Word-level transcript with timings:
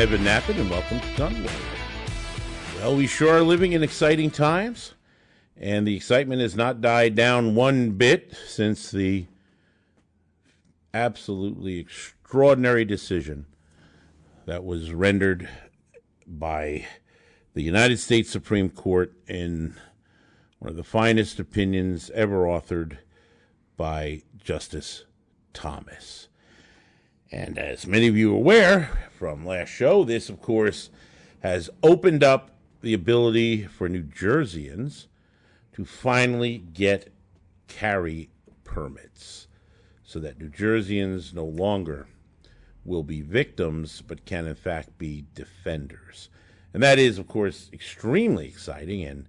I'm 0.00 0.14
Evan 0.14 0.24
Nappen, 0.24 0.58
and 0.58 0.70
welcome 0.70 0.98
to 0.98 1.16
Gun. 1.18 1.46
Well, 2.76 2.96
we 2.96 3.06
sure 3.06 3.36
are 3.36 3.42
living 3.42 3.72
in 3.74 3.82
exciting 3.82 4.30
times, 4.30 4.94
and 5.58 5.86
the 5.86 5.94
excitement 5.94 6.40
has 6.40 6.56
not 6.56 6.80
died 6.80 7.14
down 7.14 7.54
one 7.54 7.90
bit 7.90 8.34
since 8.46 8.90
the 8.90 9.26
absolutely 10.94 11.78
extraordinary 11.78 12.86
decision 12.86 13.44
that 14.46 14.64
was 14.64 14.90
rendered 14.94 15.50
by 16.26 16.86
the 17.52 17.62
United 17.62 17.98
States 17.98 18.30
Supreme 18.30 18.70
Court 18.70 19.12
in 19.28 19.74
one 20.60 20.70
of 20.70 20.76
the 20.76 20.82
finest 20.82 21.38
opinions 21.38 22.08
ever 22.14 22.44
authored 22.44 22.96
by 23.76 24.22
Justice 24.38 25.04
Thomas. 25.52 26.29
And 27.32 27.58
as 27.58 27.86
many 27.86 28.08
of 28.08 28.16
you 28.16 28.32
are 28.32 28.36
aware 28.36 29.08
from 29.16 29.46
last 29.46 29.68
show, 29.68 30.02
this, 30.02 30.28
of 30.28 30.40
course, 30.40 30.90
has 31.40 31.70
opened 31.82 32.24
up 32.24 32.50
the 32.82 32.92
ability 32.92 33.64
for 33.64 33.88
New 33.88 34.02
Jerseyans 34.02 35.06
to 35.74 35.84
finally 35.84 36.58
get 36.58 37.12
carry 37.68 38.30
permits 38.64 39.46
so 40.02 40.18
that 40.18 40.40
New 40.40 40.48
Jerseyans 40.48 41.32
no 41.32 41.44
longer 41.44 42.08
will 42.84 43.04
be 43.04 43.20
victims 43.20 44.02
but 44.06 44.24
can, 44.24 44.46
in 44.46 44.56
fact, 44.56 44.98
be 44.98 45.24
defenders. 45.34 46.30
And 46.74 46.82
that 46.82 46.98
is, 46.98 47.18
of 47.18 47.28
course, 47.28 47.70
extremely 47.72 48.46
exciting 48.48 49.04
and 49.04 49.26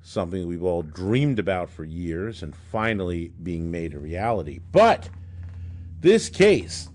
something 0.00 0.46
we've 0.46 0.62
all 0.62 0.82
dreamed 0.82 1.40
about 1.40 1.70
for 1.70 1.84
years 1.84 2.42
and 2.42 2.54
finally 2.54 3.32
being 3.42 3.70
made 3.70 3.94
a 3.94 3.98
reality. 3.98 4.60
But 4.70 5.08
this 6.00 6.28
case 6.28 6.88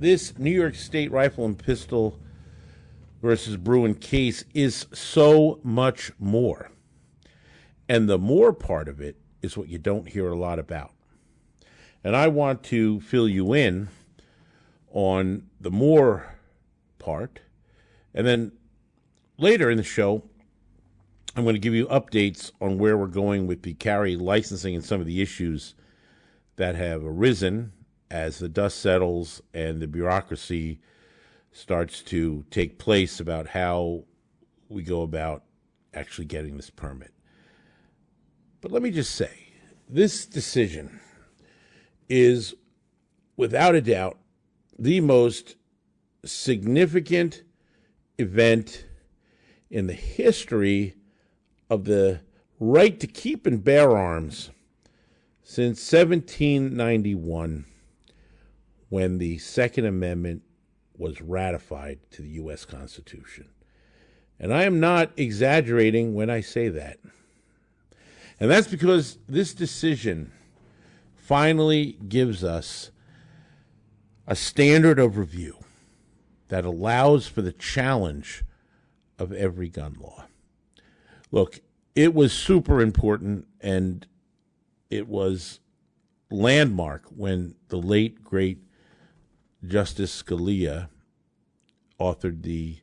this 0.00 0.38
New 0.38 0.50
York 0.50 0.74
State 0.74 1.12
Rifle 1.12 1.44
and 1.44 1.58
Pistol 1.58 2.18
versus 3.20 3.58
Bruen 3.58 3.94
case 3.94 4.44
is 4.54 4.86
so 4.94 5.60
much 5.62 6.10
more. 6.18 6.70
And 7.86 8.08
the 8.08 8.18
more 8.18 8.54
part 8.54 8.88
of 8.88 9.00
it 9.00 9.16
is 9.42 9.58
what 9.58 9.68
you 9.68 9.78
don't 9.78 10.08
hear 10.08 10.30
a 10.30 10.38
lot 10.38 10.58
about. 10.58 10.92
And 12.02 12.16
I 12.16 12.28
want 12.28 12.62
to 12.64 13.00
fill 13.00 13.28
you 13.28 13.52
in 13.52 13.88
on 14.90 15.44
the 15.60 15.70
more 15.70 16.34
part. 16.98 17.40
And 18.14 18.26
then 18.26 18.52
later 19.36 19.70
in 19.70 19.76
the 19.76 19.82
show, 19.82 20.22
I'm 21.36 21.44
going 21.44 21.54
to 21.54 21.60
give 21.60 21.74
you 21.74 21.86
updates 21.88 22.52
on 22.58 22.78
where 22.78 22.96
we're 22.96 23.06
going 23.06 23.46
with 23.46 23.62
the 23.62 23.74
carry 23.74 24.16
licensing 24.16 24.74
and 24.74 24.84
some 24.84 25.00
of 25.00 25.06
the 25.06 25.20
issues 25.20 25.74
that 26.56 26.74
have 26.74 27.04
arisen 27.04 27.72
as 28.10 28.38
the 28.38 28.48
dust 28.48 28.80
settles 28.80 29.40
and 29.54 29.80
the 29.80 29.86
bureaucracy 29.86 30.80
starts 31.52 32.02
to 32.02 32.44
take 32.50 32.78
place 32.78 33.20
about 33.20 33.48
how 33.48 34.04
we 34.68 34.82
go 34.82 35.02
about 35.02 35.44
actually 35.94 36.24
getting 36.24 36.56
this 36.56 36.70
permit. 36.70 37.12
But 38.60 38.72
let 38.72 38.82
me 38.82 38.90
just 38.90 39.14
say 39.14 39.30
this 39.88 40.26
decision 40.26 41.00
is 42.08 42.54
without 43.36 43.74
a 43.74 43.80
doubt 43.80 44.18
the 44.78 45.00
most 45.00 45.56
significant 46.24 47.42
event 48.18 48.84
in 49.70 49.86
the 49.86 49.94
history 49.94 50.94
of 51.68 51.84
the 51.84 52.20
right 52.58 52.98
to 53.00 53.06
keep 53.06 53.46
and 53.46 53.62
bear 53.64 53.96
arms 53.96 54.50
since 55.42 55.92
1791 55.92 57.64
when 58.90 59.16
the 59.18 59.38
Second 59.38 59.86
Amendment 59.86 60.42
was 60.98 61.22
ratified 61.22 61.98
to 62.10 62.22
the 62.22 62.28
U.S. 62.30 62.66
Constitution. 62.66 63.48
And 64.38 64.52
I 64.52 64.64
am 64.64 64.78
not 64.78 65.12
exaggerating 65.16 66.14
when 66.14 66.28
I 66.28 66.42
say 66.42 66.68
that. 66.68 66.98
And 68.38 68.50
that's 68.50 68.68
because 68.68 69.18
this 69.28 69.54
decision 69.54 70.32
finally 71.14 71.98
gives 72.08 72.42
us 72.44 72.90
a 74.26 74.34
standard 74.34 74.98
of 74.98 75.16
review 75.16 75.56
that 76.48 76.64
allows 76.64 77.26
for 77.26 77.42
the 77.42 77.52
challenge 77.52 78.44
of 79.18 79.32
every 79.32 79.68
gun 79.68 79.96
law. 80.00 80.24
Look, 81.30 81.60
it 81.94 82.14
was 82.14 82.32
super 82.32 82.80
important 82.80 83.46
and 83.60 84.06
it 84.88 85.06
was 85.06 85.60
landmark 86.30 87.04
when 87.14 87.54
the 87.68 87.76
late, 87.76 88.24
great 88.24 88.58
Justice 89.66 90.22
Scalia 90.22 90.88
authored 92.00 92.42
the 92.42 92.78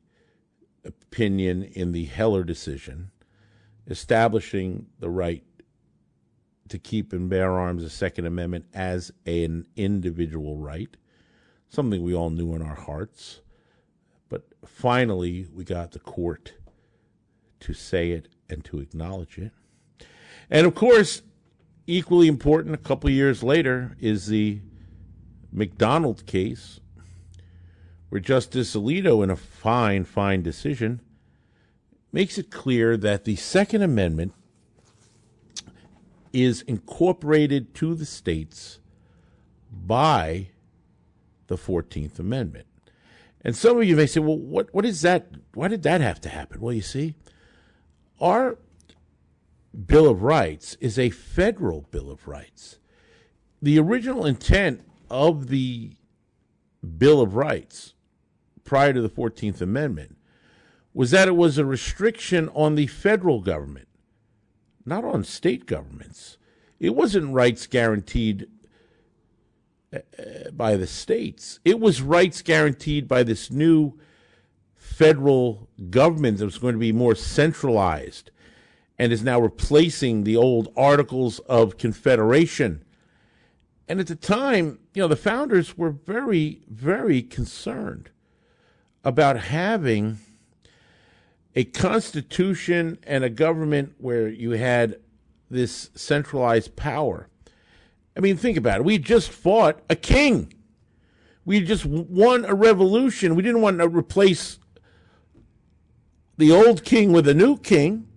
opinion 0.86 1.64
in 1.64 1.92
the 1.92 2.06
Heller 2.06 2.44
decision 2.44 3.12
establishing 3.90 4.88
the 5.00 5.10
right 5.10 5.44
to 6.70 6.78
keep 6.78 7.14
and 7.14 7.30
bear 7.30 7.54
arms, 7.54 7.84
the 7.84 7.90
Second 7.90 8.26
Amendment, 8.26 8.66
as 8.74 9.12
an 9.26 9.66
individual 9.76 10.58
right, 10.58 10.98
something 11.70 12.04
we 12.04 12.14
all 12.14 12.30
knew 12.30 12.54
in 12.54 12.62
our 12.62 12.76
hearts. 12.76 13.42
But 14.30 14.44
finally, 14.66 15.48
we 15.54 15.64
got 15.64 15.92
the 15.92 16.00
court 16.00 16.54
to 17.62 17.74
say 17.74 18.12
it 18.12 18.28
and 18.50 18.64
to 18.66 18.80
acknowledge 18.80 19.38
it. 19.38 19.52
And 20.50 20.68
of 20.68 20.76
course, 20.76 21.22
equally 21.88 22.28
important, 22.28 22.76
a 22.76 22.80
couple 22.80 23.10
years 23.10 23.42
later, 23.42 23.96
is 24.00 24.28
the 24.28 24.60
McDonald 25.58 26.26
case, 26.28 26.80
where 28.10 28.22
Justice 28.22 28.76
Alito, 28.76 29.24
in 29.24 29.32
a 29.32 29.36
fine, 29.36 30.06
fine 30.06 30.44
decision, 30.44 31.02
makes 32.12 32.38
it 32.38 32.52
clear 32.52 32.96
that 32.96 33.26
the 33.26 33.36
Second 33.36 33.82
Amendment 33.82 34.34
is 36.32 36.62
incorporated 36.62 37.74
to 37.74 37.96
the 37.96 38.06
states 38.06 38.80
by 39.72 40.50
the 41.48 41.58
14th 41.58 42.20
Amendment. 42.20 42.68
And 43.42 43.56
some 43.56 43.78
of 43.78 43.84
you 43.84 43.96
may 43.96 44.06
say, 44.06 44.20
well, 44.20 44.38
what, 44.38 44.74
what 44.74 44.86
is 44.86 45.02
that? 45.02 45.28
Why 45.54 45.68
did 45.68 45.84
that 45.84 46.02
have 46.02 46.22
to 46.22 46.30
happen? 46.30 46.62
Well, 46.62 46.74
you 46.74 46.82
see, 46.82 47.16
our 48.22 48.60
Bill 49.86 50.08
of 50.08 50.22
Rights 50.22 50.78
is 50.80 51.00
a 51.00 51.10
federal 51.10 51.82
Bill 51.90 52.12
of 52.12 52.28
Rights. 52.28 52.78
The 53.62 53.80
original 53.80 54.26
intent 54.26 54.84
of 55.10 55.48
the 55.48 55.92
Bill 56.98 57.22
of 57.22 57.36
Rights 57.36 57.94
prior 58.64 58.94
to 58.94 59.02
the 59.02 59.10
14th 59.10 59.62
Amendment 59.62 60.18
was 60.94 61.12
that 61.12 61.28
it 61.28 61.36
was 61.36 61.58
a 61.58 61.66
restriction 61.66 62.50
on 62.50 62.76
the 62.76 62.88
federal 62.88 63.40
government, 63.40 63.88
not 64.86 65.04
on 65.04 65.24
state 65.24 65.66
governments. 65.66 66.38
It 66.80 66.96
wasn't 66.96 67.34
rights 67.34 67.68
guaranteed 67.68 68.48
uh, 69.94 70.00
by 70.52 70.76
the 70.76 70.88
states, 70.88 71.60
it 71.64 71.80
was 71.80 72.02
rights 72.02 72.42
guaranteed 72.42 73.08
by 73.08 73.24
this 73.24 73.50
new 73.50 73.94
federal 74.76 75.70
government 75.90 76.40
that 76.40 76.46
was 76.46 76.58
going 76.58 76.74
to 76.74 76.80
be 76.80 76.92
more 76.92 77.16
centralized 77.16 78.32
and 79.00 79.14
is 79.14 79.24
now 79.24 79.40
replacing 79.40 80.24
the 80.24 80.36
old 80.36 80.74
Articles 80.76 81.40
of 81.40 81.78
Confederation 81.78 82.84
and 83.88 84.00
at 84.00 84.08
the 84.08 84.16
time, 84.16 84.80
you 84.94 85.02
know, 85.02 85.08
the 85.08 85.16
founders 85.16 85.78
were 85.78 85.92
very, 85.92 86.62
very 86.68 87.22
concerned 87.22 88.10
about 89.04 89.38
having 89.38 90.18
a 91.56 91.64
constitution 91.64 93.00
and 93.04 93.24
a 93.24 93.30
government 93.30 93.96
where 93.98 94.28
you 94.28 94.52
had 94.52 95.00
this 95.50 95.90
centralized 95.96 96.76
power. 96.76 97.30
I 98.16 98.20
mean, 98.20 98.36
think 98.36 98.58
about 98.58 98.80
it. 98.80 98.86
We 98.86 98.98
just 98.98 99.30
fought 99.30 99.80
a 99.90 99.96
king. 99.96 100.54
We 101.46 101.62
just 101.62 101.86
won 101.86 102.44
a 102.44 102.54
revolution. 102.54 103.36
We 103.36 103.44
didn't 103.44 103.62
want 103.62 103.80
to 103.80 103.88
replace 103.88 104.60
the 106.38 106.52
old 106.52 106.84
king 106.84 107.14
with 107.14 107.28
a 107.28 107.34
new 107.34 107.58
king. 107.58 108.08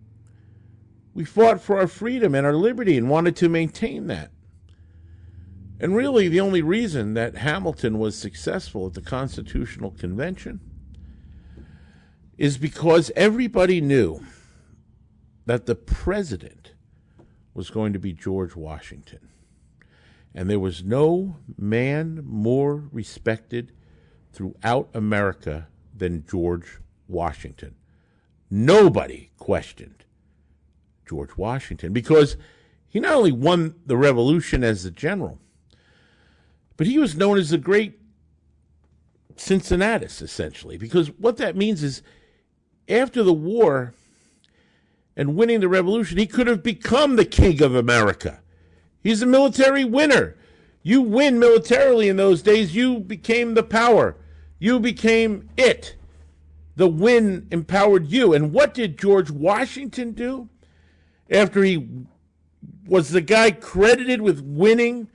We 1.15 1.25
fought 1.25 1.61
for 1.61 1.79
our 1.79 1.87
freedom 1.87 2.35
and 2.35 2.45
our 2.45 2.55
liberty 2.55 2.99
and 2.99 3.09
wanted 3.09 3.37
to 3.37 3.49
maintain 3.49 4.09
that. 4.09 4.31
And 5.81 5.97
really, 5.97 6.29
the 6.29 6.41
only 6.41 6.61
reason 6.61 7.15
that 7.15 7.37
Hamilton 7.37 7.99
was 7.99 8.15
successful 8.15 8.87
at 8.87 8.93
the 8.93 9.01
Constitutional 9.01 9.93
Convention 9.93 10.61
is 12.37 12.59
because 12.59 13.11
everybody 13.17 13.81
knew 13.81 14.21
that 15.47 15.65
the 15.65 15.75
president 15.75 16.75
was 17.55 17.71
going 17.71 17.95
to 17.95 17.99
be 17.99 18.13
George 18.13 18.55
Washington. 18.55 19.31
And 20.35 20.51
there 20.51 20.61
was 20.61 20.85
no 20.85 21.37
man 21.57 22.23
more 22.27 22.89
respected 22.93 23.73
throughout 24.33 24.91
America 24.93 25.69
than 25.97 26.27
George 26.31 26.79
Washington. 27.09 27.75
Nobody 28.51 29.31
questioned 29.39 30.05
George 31.09 31.37
Washington 31.39 31.95
because 31.95 32.37
he 32.87 33.01
not 33.01 33.15
only 33.15 33.33
won 33.33 33.77
the 33.87 33.97
revolution 33.97 34.63
as 34.63 34.85
a 34.85 34.91
general, 34.91 35.41
but 36.81 36.87
he 36.87 36.99
was 36.99 37.15
known 37.15 37.37
as 37.37 37.51
the 37.51 37.59
great 37.59 38.01
Cincinnatus, 39.37 40.23
essentially, 40.23 40.79
because 40.79 41.09
what 41.09 41.37
that 41.37 41.55
means 41.55 41.83
is 41.83 42.01
after 42.89 43.23
the 43.23 43.35
war 43.35 43.93
and 45.15 45.37
winning 45.37 45.61
the 45.61 45.69
revolution, 45.69 46.17
he 46.17 46.27
could 46.27 46.47
have 46.47 46.63
become 46.63 47.17
the 47.17 47.27
king 47.27 47.63
of 47.63 47.75
America. 47.75 48.41
He's 49.03 49.21
a 49.21 49.27
military 49.27 49.85
winner. 49.85 50.39
You 50.83 51.03
win 51.03 51.39
militarily 51.39 52.09
in 52.09 52.17
those 52.17 52.41
days, 52.41 52.75
you 52.75 53.01
became 53.01 53.53
the 53.53 53.63
power. 53.63 54.17
You 54.59 54.81
became 54.81 55.51
it. 55.59 55.97
The 56.77 56.89
win 56.89 57.47
empowered 57.51 58.07
you. 58.07 58.33
And 58.33 58.55
what 58.55 58.73
did 58.73 58.99
George 58.99 59.31
Washington 59.31 60.13
do 60.13 60.49
after 61.31 61.63
he 61.63 62.07
was 62.87 63.11
the 63.11 63.21
guy 63.21 63.51
credited 63.51 64.23
with 64.23 64.41
winning 64.41 65.11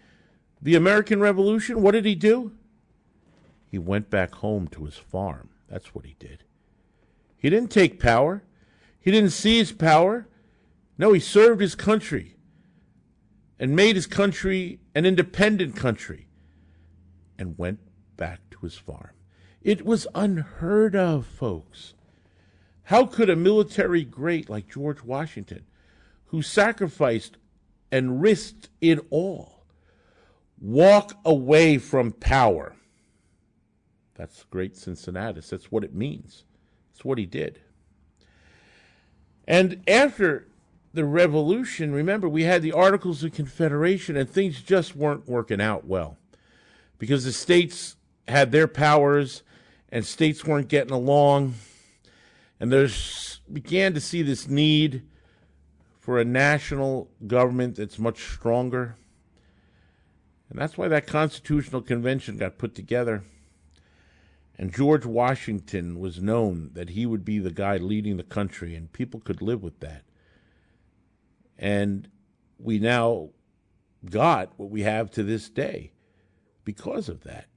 the 0.65 0.73
American 0.73 1.19
Revolution? 1.19 1.83
What 1.83 1.91
did 1.91 2.05
he 2.05 2.15
do? 2.15 2.51
He 3.69 3.77
went 3.77 4.09
back 4.09 4.33
home 4.33 4.67
to 4.69 4.85
his 4.85 4.95
farm. 4.95 5.49
That's 5.69 5.93
what 5.93 6.05
he 6.05 6.15
did. 6.17 6.43
He 7.37 7.51
didn't 7.51 7.69
take 7.69 7.99
power. 7.99 8.41
He 8.99 9.11
didn't 9.11 9.29
seize 9.29 9.71
power. 9.71 10.27
No, 10.97 11.13
he 11.13 11.19
served 11.19 11.61
his 11.61 11.75
country 11.75 12.35
and 13.59 13.75
made 13.75 13.95
his 13.95 14.07
country 14.07 14.79
an 14.95 15.05
independent 15.05 15.75
country 15.75 16.29
and 17.37 17.59
went 17.59 17.79
back 18.17 18.39
to 18.49 18.57
his 18.61 18.75
farm. 18.75 19.11
It 19.61 19.85
was 19.85 20.07
unheard 20.15 20.95
of, 20.95 21.27
folks. 21.27 21.93
How 22.85 23.05
could 23.05 23.29
a 23.29 23.35
military 23.35 24.03
great 24.03 24.49
like 24.49 24.67
George 24.67 25.03
Washington, 25.03 25.65
who 26.27 26.41
sacrificed 26.41 27.37
and 27.91 28.19
risked 28.19 28.69
it 28.81 28.99
all, 29.11 29.54
walk 30.65 31.13
away 31.23 31.77
from 31.77 32.11
power? 32.11 32.75
That's 34.15 34.43
great 34.45 34.75
Cincinnatus. 34.75 35.49
That's 35.49 35.71
what 35.71 35.83
it 35.83 35.93
means. 35.93 36.43
That's 36.91 37.05
what 37.05 37.17
he 37.17 37.25
did. 37.25 37.59
And 39.47 39.83
after 39.87 40.47
the 40.93 41.05
revolution, 41.05 41.91
remember, 41.93 42.27
we 42.27 42.43
had 42.43 42.61
the 42.61 42.71
Articles 42.71 43.23
of 43.23 43.33
Confederation, 43.33 44.15
and 44.15 44.29
things 44.29 44.61
just 44.61 44.95
weren't 44.95 45.27
working 45.27 45.61
out 45.61 45.85
well 45.85 46.17
because 46.97 47.25
the 47.25 47.33
states 47.33 47.97
had 48.27 48.51
their 48.51 48.67
powers 48.67 49.43
and 49.89 50.05
states 50.05 50.45
weren't 50.45 50.69
getting 50.69 50.93
along. 50.93 51.55
And 52.59 52.71
there's 52.71 53.41
began 53.51 53.93
to 53.93 54.01
see 54.01 54.23
this 54.23 54.47
need 54.47 55.03
for 55.99 56.19
a 56.19 56.25
national 56.25 57.09
government 57.27 57.75
that's 57.75 57.99
much 57.99 58.23
stronger. 58.23 58.95
And 60.49 60.59
that's 60.59 60.77
why 60.77 60.87
that 60.87 61.07
Constitutional 61.07 61.81
Convention 61.81 62.37
got 62.37 62.57
put 62.57 62.75
together. 62.75 63.23
And 64.57 64.73
George 64.73 65.05
Washington 65.05 65.99
was 65.99 66.21
known 66.21 66.71
that 66.73 66.91
he 66.91 67.05
would 67.05 67.25
be 67.25 67.39
the 67.39 67.51
guy 67.51 67.77
leading 67.77 68.17
the 68.17 68.23
country, 68.23 68.75
and 68.75 68.91
people 68.91 69.19
could 69.19 69.41
live 69.41 69.61
with 69.61 69.79
that. 69.81 70.03
And 71.57 72.07
we 72.57 72.79
now 72.79 73.29
got 74.09 74.51
what 74.57 74.69
we 74.69 74.83
have 74.83 75.11
to 75.11 75.23
this 75.23 75.49
day 75.49 75.91
because 76.63 77.09
of 77.09 77.23
that. 77.23 77.47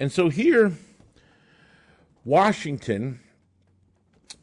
And 0.00 0.10
so 0.10 0.28
here, 0.28 0.72
Washington, 2.24 3.20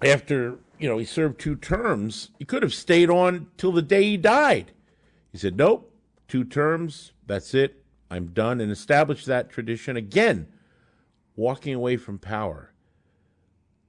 after 0.01 0.57
you 0.79 0.87
know 0.89 0.97
he 0.97 1.05
served 1.05 1.39
two 1.39 1.55
terms, 1.55 2.29
he 2.37 2.45
could 2.45 2.63
have 2.63 2.73
stayed 2.73 3.09
on 3.09 3.47
till 3.57 3.71
the 3.71 3.81
day 3.81 4.03
he 4.03 4.17
died. 4.17 4.71
He 5.31 5.37
said, 5.37 5.57
"Nope, 5.57 5.93
two 6.27 6.43
terms. 6.43 7.13
That's 7.25 7.53
it. 7.53 7.84
I'm 8.09 8.27
done," 8.27 8.61
and 8.61 8.71
established 8.71 9.25
that 9.25 9.49
tradition 9.49 9.97
again, 9.97 10.47
walking 11.35 11.73
away 11.73 11.97
from 11.97 12.19
power. 12.19 12.71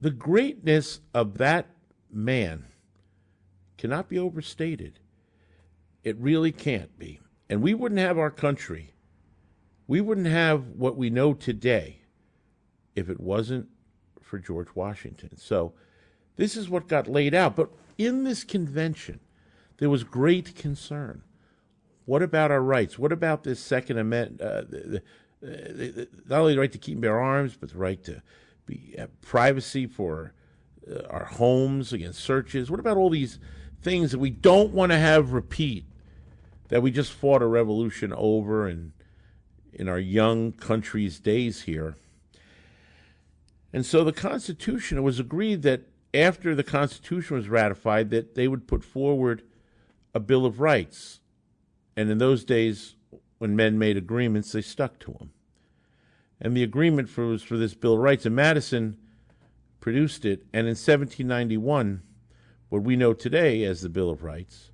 The 0.01 0.11
greatness 0.11 1.01
of 1.13 1.37
that 1.37 1.67
man 2.11 2.65
cannot 3.77 4.09
be 4.09 4.19
overstated. 4.19 4.99
It 6.03 6.17
really 6.17 6.51
can't 6.51 6.97
be. 6.97 7.19
And 7.49 7.61
we 7.61 7.73
wouldn't 7.73 7.99
have 7.99 8.17
our 8.17 8.31
country, 8.31 8.93
we 9.87 10.01
wouldn't 10.01 10.27
have 10.27 10.67
what 10.67 10.97
we 10.97 11.09
know 11.09 11.33
today 11.33 12.01
if 12.95 13.09
it 13.09 13.19
wasn't 13.19 13.69
for 14.21 14.37
George 14.37 14.67
Washington. 14.75 15.37
So 15.37 15.73
this 16.35 16.57
is 16.57 16.69
what 16.69 16.87
got 16.87 17.07
laid 17.07 17.33
out. 17.33 17.55
But 17.55 17.69
in 17.97 18.23
this 18.23 18.43
convention, 18.43 19.19
there 19.77 19.89
was 19.89 20.03
great 20.03 20.55
concern. 20.55 21.23
What 22.07 22.23
about 22.23 22.51
our 22.51 22.61
rights? 22.61 22.97
What 22.97 23.11
about 23.11 23.43
this 23.43 23.59
Second 23.59 23.97
Amendment? 23.97 24.41
Uh, 24.41 24.61
the, 24.61 25.01
the, 25.41 25.47
the, 25.49 26.07
not 26.25 26.39
only 26.39 26.53
the 26.53 26.59
right 26.61 26.71
to 26.71 26.77
keep 26.77 26.93
and 26.93 27.01
bear 27.01 27.19
arms, 27.19 27.57
but 27.59 27.69
the 27.69 27.77
right 27.77 28.01
to 28.05 28.23
be 28.65 28.95
uh, 28.97 29.07
privacy 29.21 29.85
for 29.85 30.31
uh, 30.89 31.01
our 31.09 31.25
homes 31.25 31.91
against 31.91 32.21
searches. 32.21 32.71
What 32.71 32.79
about 32.79 32.95
all 32.95 33.09
these 33.09 33.39
things 33.81 34.11
that 34.11 34.19
we 34.19 34.29
don't 34.29 34.71
want 34.71 34.93
to 34.93 34.97
have 34.97 35.33
repeat 35.33 35.85
that 36.69 36.81
we 36.81 36.91
just 36.91 37.11
fought 37.11 37.41
a 37.41 37.45
revolution 37.45 38.13
over 38.13 38.67
and 38.67 38.93
in 39.73 39.89
our 39.89 39.99
young 39.99 40.53
country's 40.53 41.19
days 41.19 41.63
here. 41.63 41.97
And 43.73 43.85
so 43.85 44.05
the 44.05 44.13
Constitution, 44.13 44.97
it 44.97 45.01
was 45.01 45.19
agreed 45.19 45.61
that 45.63 45.81
after 46.13 46.55
the 46.55 46.63
Constitution 46.63 47.35
was 47.35 47.49
ratified, 47.49 48.11
that 48.11 48.35
they 48.35 48.47
would 48.47 48.65
put 48.65 48.81
forward 48.81 49.43
a 50.15 50.21
Bill 50.21 50.45
of 50.45 50.61
Rights. 50.61 51.19
And 51.97 52.11
in 52.11 52.19
those 52.19 52.45
days, 52.45 52.95
when 53.39 53.55
men 53.55 53.77
made 53.77 53.97
agreements, 53.97 54.51
they 54.51 54.61
stuck 54.61 54.99
to 54.99 55.11
them. 55.13 55.31
And 56.39 56.55
the 56.55 56.63
agreement 56.63 57.09
for, 57.09 57.25
was 57.25 57.41
for 57.41 57.57
this 57.57 57.73
Bill 57.73 57.95
of 57.95 57.99
Rights. 57.99 58.25
And 58.25 58.35
Madison 58.35 58.97
produced 59.79 60.23
it. 60.23 60.45
And 60.53 60.67
in 60.67 60.75
1791, 60.75 62.03
what 62.69 62.83
we 62.83 62.95
know 62.95 63.13
today 63.13 63.63
as 63.63 63.81
the 63.81 63.89
Bill 63.89 64.11
of 64.11 64.23
Rights, 64.23 64.71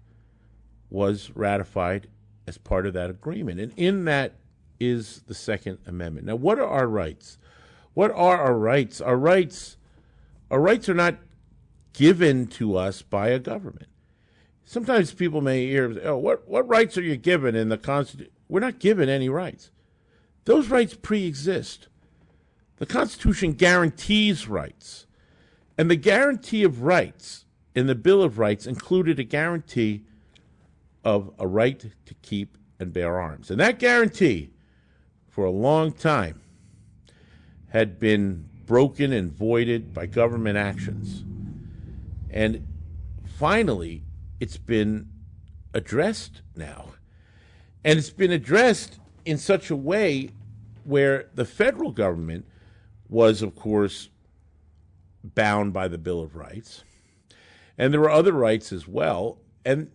was 0.89 1.31
ratified 1.33 2.07
as 2.45 2.57
part 2.57 2.85
of 2.85 2.93
that 2.93 3.09
agreement. 3.09 3.59
And 3.59 3.73
in 3.77 4.05
that 4.05 4.35
is 4.79 5.23
the 5.27 5.33
Second 5.33 5.79
Amendment. 5.87 6.27
Now, 6.27 6.35
what 6.35 6.59
are 6.59 6.67
our 6.67 6.87
rights? 6.87 7.37
What 7.93 8.11
are 8.11 8.37
our 8.37 8.57
rights? 8.57 8.99
Our 8.99 9.17
rights, 9.17 9.77
our 10.51 10.59
rights 10.59 10.89
are 10.89 10.93
not 10.93 11.15
given 11.93 12.47
to 12.47 12.75
us 12.75 13.01
by 13.01 13.29
a 13.29 13.39
government. 13.39 13.87
Sometimes 14.65 15.13
people 15.13 15.41
may 15.41 15.67
hear, 15.67 15.99
"Oh, 16.03 16.17
what 16.17 16.47
what 16.47 16.67
rights 16.67 16.97
are 16.97 17.03
you 17.03 17.17
given 17.17 17.55
in 17.55 17.69
the 17.69 17.77
Constitution?" 17.77 18.31
We're 18.47 18.59
not 18.59 18.79
given 18.79 19.09
any 19.09 19.29
rights. 19.29 19.71
Those 20.45 20.69
rights 20.69 20.93
pre-exist. 20.93 21.87
The 22.77 22.85
Constitution 22.85 23.53
guarantees 23.53 24.47
rights, 24.47 25.05
and 25.77 25.89
the 25.89 25.95
guarantee 25.95 26.63
of 26.63 26.83
rights 26.83 27.45
in 27.75 27.87
the 27.87 27.95
Bill 27.95 28.21
of 28.21 28.37
Rights 28.37 28.67
included 28.67 29.19
a 29.19 29.23
guarantee 29.23 30.03
of 31.03 31.33
a 31.39 31.47
right 31.47 31.79
to 31.79 32.13
keep 32.21 32.57
and 32.79 32.93
bear 32.93 33.19
arms. 33.19 33.49
And 33.49 33.59
that 33.59 33.79
guarantee, 33.79 34.51
for 35.27 35.45
a 35.45 35.51
long 35.51 35.91
time, 35.91 36.41
had 37.69 37.99
been 37.99 38.49
broken 38.65 39.11
and 39.11 39.31
voided 39.31 39.93
by 39.93 40.05
government 40.05 40.57
actions. 40.57 41.23
And 42.29 42.67
finally, 43.25 44.02
it's 44.43 44.57
been 44.57 45.07
addressed 45.73 46.41
now. 46.53 46.95
And 47.85 47.97
it's 47.97 48.09
been 48.09 48.33
addressed 48.33 48.99
in 49.23 49.37
such 49.37 49.69
a 49.69 49.75
way 49.75 50.31
where 50.83 51.29
the 51.33 51.45
federal 51.45 51.93
government 51.93 52.45
was, 53.07 53.41
of 53.41 53.55
course, 53.55 54.09
bound 55.23 55.71
by 55.71 55.87
the 55.87 55.97
Bill 55.97 56.21
of 56.21 56.35
Rights. 56.35 56.83
And 57.77 57.93
there 57.93 58.01
were 58.01 58.09
other 58.09 58.33
rights 58.33 58.73
as 58.73 58.85
well. 58.85 59.37
And 59.63 59.89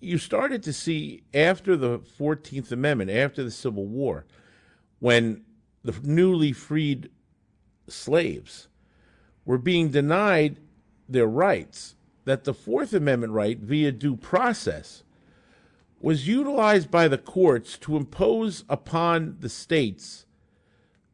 you 0.00 0.18
started 0.18 0.64
to 0.64 0.72
see 0.72 1.22
after 1.32 1.76
the 1.76 2.00
14th 2.00 2.72
Amendment, 2.72 3.12
after 3.12 3.44
the 3.44 3.52
Civil 3.52 3.86
War, 3.86 4.26
when 4.98 5.44
the 5.84 5.94
newly 6.02 6.50
freed 6.50 7.08
slaves 7.86 8.66
were 9.44 9.58
being 9.58 9.90
denied 9.90 10.58
their 11.08 11.28
rights, 11.28 11.94
that 12.26 12.44
the 12.44 12.52
Fourth 12.52 12.92
Amendment 12.92 13.32
right, 13.32 13.58
via 13.58 13.92
due 13.92 14.16
process, 14.16 15.04
was 16.00 16.28
utilized 16.28 16.90
by 16.90 17.08
the 17.08 17.16
courts 17.16 17.78
to 17.78 17.96
impose 17.96 18.64
upon 18.68 19.36
the 19.40 19.48
states 19.48 20.26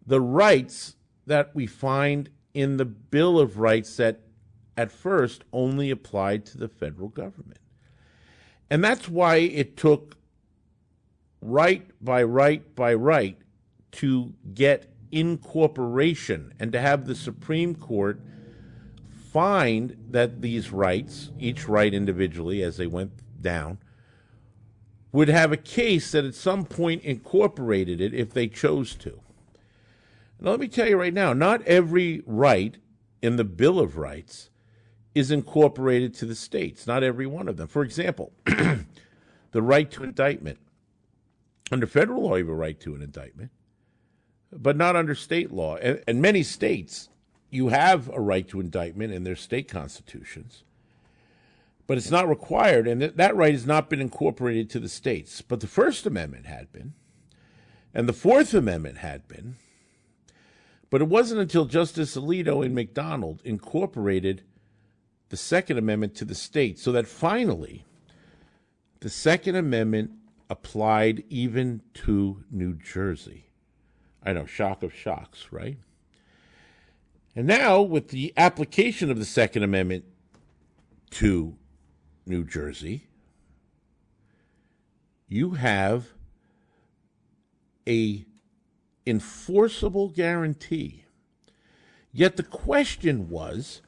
the 0.05 0.21
rights 0.21 0.97
that 1.27 1.55
we 1.55 1.67
find 1.67 2.29
in 2.53 2.77
the 2.77 2.85
Bill 2.85 3.39
of 3.39 3.59
Rights 3.59 3.97
that 3.99 4.21
at 4.77 4.91
first 4.91 5.45
only 5.53 5.91
applied 5.91 6.45
to 6.47 6.59
the 6.59 6.67
federal 6.67 7.09
government. 7.09 7.61
And 8.69 8.83
that's 8.83 9.09
why 9.09 9.37
it 9.37 9.77
took 9.77 10.17
right 11.41 11.89
by 12.01 12.23
right 12.23 12.75
by 12.75 12.95
right 12.95 13.37
to 13.93 14.33
get 14.55 14.91
incorporation 15.13 16.55
and 16.59 16.73
to 16.73 16.81
have 16.81 17.07
the 17.07 17.15
Supreme 17.15 17.75
Court 17.75 18.19
find 19.33 19.97
that 20.11 20.43
these 20.43 20.71
rights, 20.71 21.31
each 21.39 21.67
right 21.67 21.95
individually 21.95 22.63
as 22.63 22.77
they 22.77 22.87
went 22.87 23.13
down, 23.41 23.79
would 25.11 25.29
have 25.29 25.53
a 25.53 25.57
case 25.57 26.13
that 26.13 26.25
at 26.25 26.35
some 26.35 26.65
point 26.65 27.03
incorporated 27.03 28.01
it 28.01 28.13
if 28.13 28.33
they 28.33 28.47
chose 28.47 28.95
to. 28.95 29.21
Now, 30.39 30.51
let 30.51 30.61
me 30.61 30.69
tell 30.69 30.89
you 30.89 30.99
right 30.99 31.15
now, 31.15 31.33
not 31.33 31.63
every 31.63 32.23
right 32.27 32.77
in 33.23 33.37
the 33.37 33.45
Bill 33.45 33.79
of 33.79 33.97
Rights 33.97 34.51
is 35.15 35.31
incorporated 35.31 36.15
to 36.15 36.27
the 36.27 36.35
states, 36.35 36.87
not 36.87 37.03
every 37.03 37.27
one 37.27 37.49
of 37.49 37.57
them. 37.57 37.69
For 37.69 37.83
example, 37.83 38.33
the 38.47 39.63
right 39.63 39.91
to 39.93 40.05
indictment. 40.05 40.59
Under 41.71 41.87
federal 41.87 42.23
law, 42.23 42.37
you 42.37 42.45
have 42.45 42.53
a 42.53 42.55
right 42.55 42.79
to 42.81 42.95
an 42.95 43.03
indictment, 43.03 43.51
but 44.53 44.77
not 44.77 44.97
under 44.97 45.15
state 45.15 45.53
law. 45.53 45.77
And, 45.77 46.03
and 46.07 46.21
many 46.21 46.43
states, 46.43 47.09
you 47.53 47.69
have 47.69 48.09
a 48.09 48.21
right 48.21 48.49
to 48.49 48.61
indictment 48.61 49.13
in 49.13 49.25
their 49.25 49.37
state 49.37 49.69
constitutions, 49.69 50.65
but 51.87 51.99
it's 51.99 52.11
not 52.11 52.29
required, 52.29 52.89
and 52.89 53.01
th- 53.01 53.15
that 53.17 53.37
right 53.37 53.53
has 53.53 53.67
not 53.67 53.91
been 53.91 54.01
incorporated 54.01 54.71
to 54.71 54.81
the 54.81 54.89
states. 54.89 55.43
But 55.43 55.61
the 55.61 55.67
First 55.67 56.07
Amendment 56.07 56.47
had 56.47 56.73
been, 56.73 56.95
and 57.93 58.09
the 58.09 58.15
Fourth 58.15 58.55
Amendment 58.55 58.99
had 58.99 59.29
been. 59.29 59.57
But 60.89 61.03
it 61.03 61.09
wasn't 61.09 61.41
until 61.41 61.67
Justice 61.67 62.17
Alito 62.17 62.65
in 62.65 62.75
McDonald 62.75 63.41
incorporated 63.45 64.43
the 65.29 65.37
Second 65.37 65.79
Amendment 65.79 66.15
to 66.17 66.25
the 66.25 66.35
states 66.35 66.83
so 66.83 66.93
that 66.93 67.07
finally 67.07 67.85
the 69.01 69.11
Second 69.11 69.57
Amendment 69.57 70.11
applied 70.49 71.25
even 71.29 71.83
to 71.95 72.45
New 72.51 72.75
Jersey. 72.75 73.47
I 74.23 74.33
know, 74.33 74.47
shock 74.47 74.83
of 74.83 74.95
shocks, 74.95 75.49
right? 75.51 75.79
And 77.35 77.47
now, 77.47 77.81
with 77.81 78.09
the 78.09 78.33
application 78.37 79.11
of 79.11 79.19
the 79.19 79.25
Second 79.25 79.63
Amendment 79.63 80.05
to 81.13 81.57
New 82.27 82.45
Jersey, 82.45 83.09
you 85.29 85.53
have 85.53 86.09
a 87.89 88.27
enforceable 89.07 90.11
guarantee. 90.11 91.05
Yet 92.13 92.37
the 92.37 92.43
question 92.43 93.31
was 93.31 93.81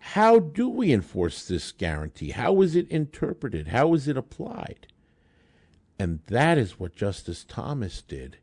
how 0.00 0.40
do 0.40 0.68
we 0.68 0.92
enforce 0.92 1.46
this 1.46 1.70
guarantee? 1.70 2.30
How 2.30 2.60
is 2.60 2.74
it 2.74 2.88
interpreted? 2.90 3.68
How 3.68 3.94
is 3.94 4.08
it 4.08 4.16
applied? 4.16 4.88
And 5.96 6.20
that 6.26 6.58
is 6.58 6.80
what 6.80 6.96
Justice 6.96 7.44
Thomas 7.48 8.02
did 8.02 8.38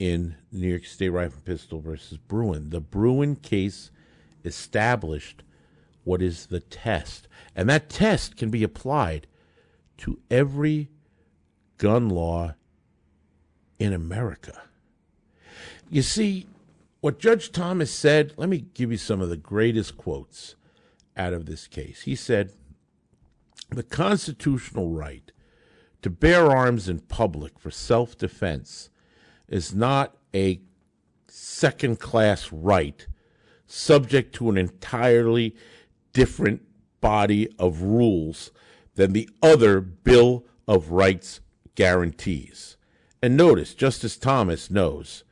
in 0.00 0.34
New 0.50 0.66
York 0.66 0.86
State 0.86 1.10
Rifle 1.10 1.36
and 1.36 1.44
Pistol 1.44 1.80
versus 1.80 2.16
Bruen. 2.16 2.70
The 2.70 2.80
Bruen 2.80 3.36
case 3.36 3.90
established 4.44 5.42
what 6.04 6.22
is 6.22 6.46
the 6.46 6.60
test. 6.60 7.28
And 7.54 7.68
that 7.68 7.90
test 7.90 8.36
can 8.36 8.50
be 8.50 8.64
applied 8.64 9.26
to 9.98 10.18
every 10.30 10.88
gun 11.76 12.08
law 12.08 12.54
in 13.78 13.92
America. 13.92 14.62
You 15.90 16.00
see, 16.00 16.46
what 17.02 17.18
Judge 17.18 17.52
Thomas 17.52 17.92
said, 17.92 18.32
let 18.38 18.48
me 18.48 18.64
give 18.72 18.90
you 18.90 18.98
some 18.98 19.20
of 19.20 19.28
the 19.28 19.36
greatest 19.36 19.98
quotes 19.98 20.54
out 21.14 21.34
of 21.34 21.44
this 21.44 21.66
case. 21.66 22.02
He 22.02 22.14
said, 22.14 22.52
The 23.68 23.82
constitutional 23.82 24.88
right 24.88 25.30
to 26.00 26.08
bear 26.08 26.50
arms 26.50 26.88
in 26.88 27.00
public 27.00 27.58
for 27.58 27.70
self 27.70 28.16
defense 28.16 28.88
is 29.50 29.74
not 29.74 30.16
a 30.34 30.60
second 31.28 32.00
class 32.00 32.50
right 32.50 33.06
subject 33.66 34.34
to 34.34 34.48
an 34.48 34.56
entirely 34.56 35.54
different 36.12 36.62
body 37.00 37.48
of 37.58 37.82
rules 37.82 38.50
than 38.94 39.12
the 39.12 39.28
other 39.42 39.80
Bill 39.80 40.44
of 40.66 40.90
Rights 40.90 41.40
guarantees. 41.74 42.76
And 43.22 43.36
notice, 43.36 43.74
Justice 43.74 44.16
Thomas 44.16 44.70
knows 44.70 45.24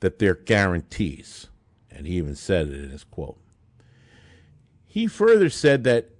that 0.00 0.18
they're 0.18 0.34
guarantees. 0.34 1.48
And 1.90 2.06
he 2.06 2.14
even 2.14 2.34
said 2.34 2.68
it 2.68 2.84
in 2.84 2.90
his 2.90 3.04
quote. 3.04 3.38
He 4.86 5.06
further 5.06 5.50
said 5.50 5.84
that 5.84 6.10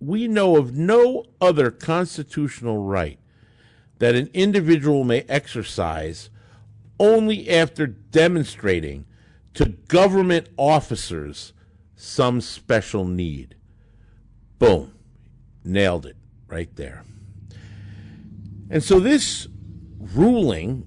we 0.00 0.28
know 0.28 0.56
of 0.56 0.76
no 0.76 1.24
other 1.40 1.70
constitutional 1.70 2.78
right 2.78 3.18
that 3.98 4.14
an 4.14 4.28
individual 4.34 5.04
may 5.04 5.20
exercise 5.22 6.30
only 6.98 7.48
after 7.48 7.86
demonstrating 7.86 9.04
to 9.54 9.66
government 9.88 10.48
officers 10.56 11.52
some 11.96 12.40
special 12.40 13.04
need. 13.04 13.54
Boom. 14.58 14.92
Nailed 15.64 16.06
it 16.06 16.16
right 16.48 16.74
there. 16.76 17.04
And 18.70 18.82
so 18.82 18.98
this 18.98 19.46
ruling 19.98 20.86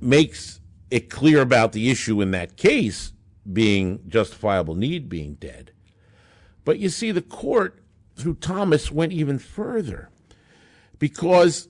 makes 0.00 0.60
it 0.90 1.10
clear 1.10 1.40
about 1.40 1.72
the 1.72 1.90
issue 1.90 2.20
in 2.20 2.30
that 2.30 2.56
case 2.56 3.12
being 3.52 4.00
justifiable 4.08 4.74
need 4.74 5.08
being 5.08 5.34
dead. 5.34 5.72
But 6.64 6.78
you 6.78 6.88
see, 6.88 7.12
the 7.12 7.22
court, 7.22 7.80
through 8.16 8.34
Thomas, 8.34 8.90
went 8.90 9.12
even 9.12 9.38
further 9.38 10.10
because 10.98 11.68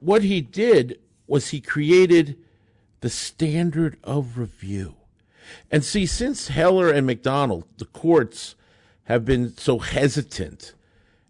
what 0.00 0.22
he 0.22 0.40
did 0.40 0.98
was 1.26 1.48
he 1.48 1.60
created 1.60 2.36
the 3.06 3.10
standard 3.10 3.96
of 4.02 4.36
review. 4.36 4.96
And 5.70 5.84
see, 5.84 6.06
since 6.06 6.48
Heller 6.48 6.90
and 6.90 7.06
McDonald, 7.06 7.62
the 7.78 7.84
courts 7.84 8.56
have 9.04 9.24
been 9.24 9.56
so 9.56 9.78
hesitant 9.78 10.74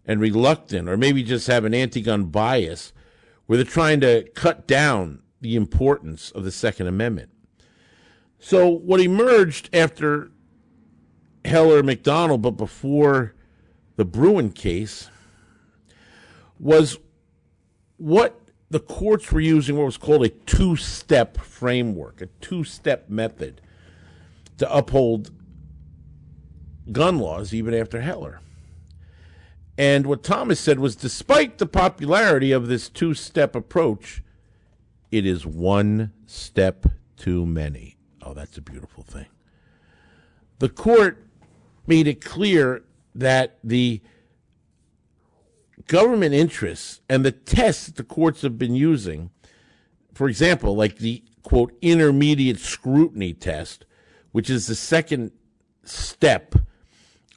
and 0.03 0.19
reluctant, 0.19 0.89
or 0.89 0.97
maybe 0.97 1.21
just 1.21 1.45
have 1.45 1.65
an 1.65 1.75
anti 1.75 2.01
gun 2.01 2.25
bias, 2.25 2.93
where 3.45 3.57
they're 3.57 3.63
trying 3.63 3.99
to 3.99 4.23
cut 4.33 4.65
down 4.65 5.21
the 5.39 5.55
importance 5.55 6.31
of 6.31 6.43
the 6.43 6.51
Second 6.51 6.87
Amendment. 6.87 7.29
So, 8.39 8.67
what 8.67 8.99
emerged 8.99 9.69
after 9.71 10.31
Heller 11.45 11.77
and 11.77 11.85
McDonald, 11.85 12.41
but 12.41 12.57
before 12.57 13.35
the 13.97 14.05
Bruen 14.05 14.49
case, 14.49 15.11
was 16.57 16.97
what 17.97 18.46
the 18.69 18.79
courts 18.79 19.31
were 19.31 19.39
using 19.39 19.77
what 19.77 19.85
was 19.85 19.97
called 19.97 20.25
a 20.25 20.29
two 20.29 20.75
step 20.75 21.37
framework, 21.37 22.21
a 22.21 22.27
two 22.41 22.63
step 22.63 23.09
method 23.09 23.61
to 24.57 24.73
uphold 24.73 25.31
gun 26.91 27.19
laws 27.19 27.53
even 27.53 27.73
after 27.73 28.01
Heller. 28.01 28.41
And 29.77 30.07
what 30.07 30.23
Thomas 30.23 30.59
said 30.59 30.79
was 30.79 30.95
despite 30.95 31.59
the 31.59 31.67
popularity 31.67 32.51
of 32.51 32.67
this 32.67 32.89
two 32.89 33.13
step 33.13 33.55
approach, 33.55 34.23
it 35.11 35.25
is 35.25 35.45
one 35.45 36.11
step 36.25 36.87
too 37.15 37.45
many. 37.45 37.97
Oh, 38.21 38.33
that's 38.33 38.57
a 38.57 38.61
beautiful 38.61 39.03
thing. 39.03 39.27
The 40.59 40.69
court 40.69 41.23
made 41.85 42.07
it 42.07 42.23
clear 42.25 42.83
that 43.15 43.59
the 43.63 44.01
government 45.87 46.33
interests 46.33 47.01
and 47.09 47.25
the 47.25 47.31
tests 47.31 47.87
that 47.87 47.95
the 47.95 48.03
courts 48.03 48.41
have 48.41 48.57
been 48.57 48.75
using, 48.75 49.31
for 50.13 50.27
example, 50.29 50.75
like 50.75 50.97
the 50.97 51.23
quote 51.43 51.75
intermediate 51.81 52.59
scrutiny 52.59 53.33
test, 53.33 53.85
which 54.31 54.49
is 54.49 54.67
the 54.67 54.75
second 54.75 55.31
step 55.83 56.55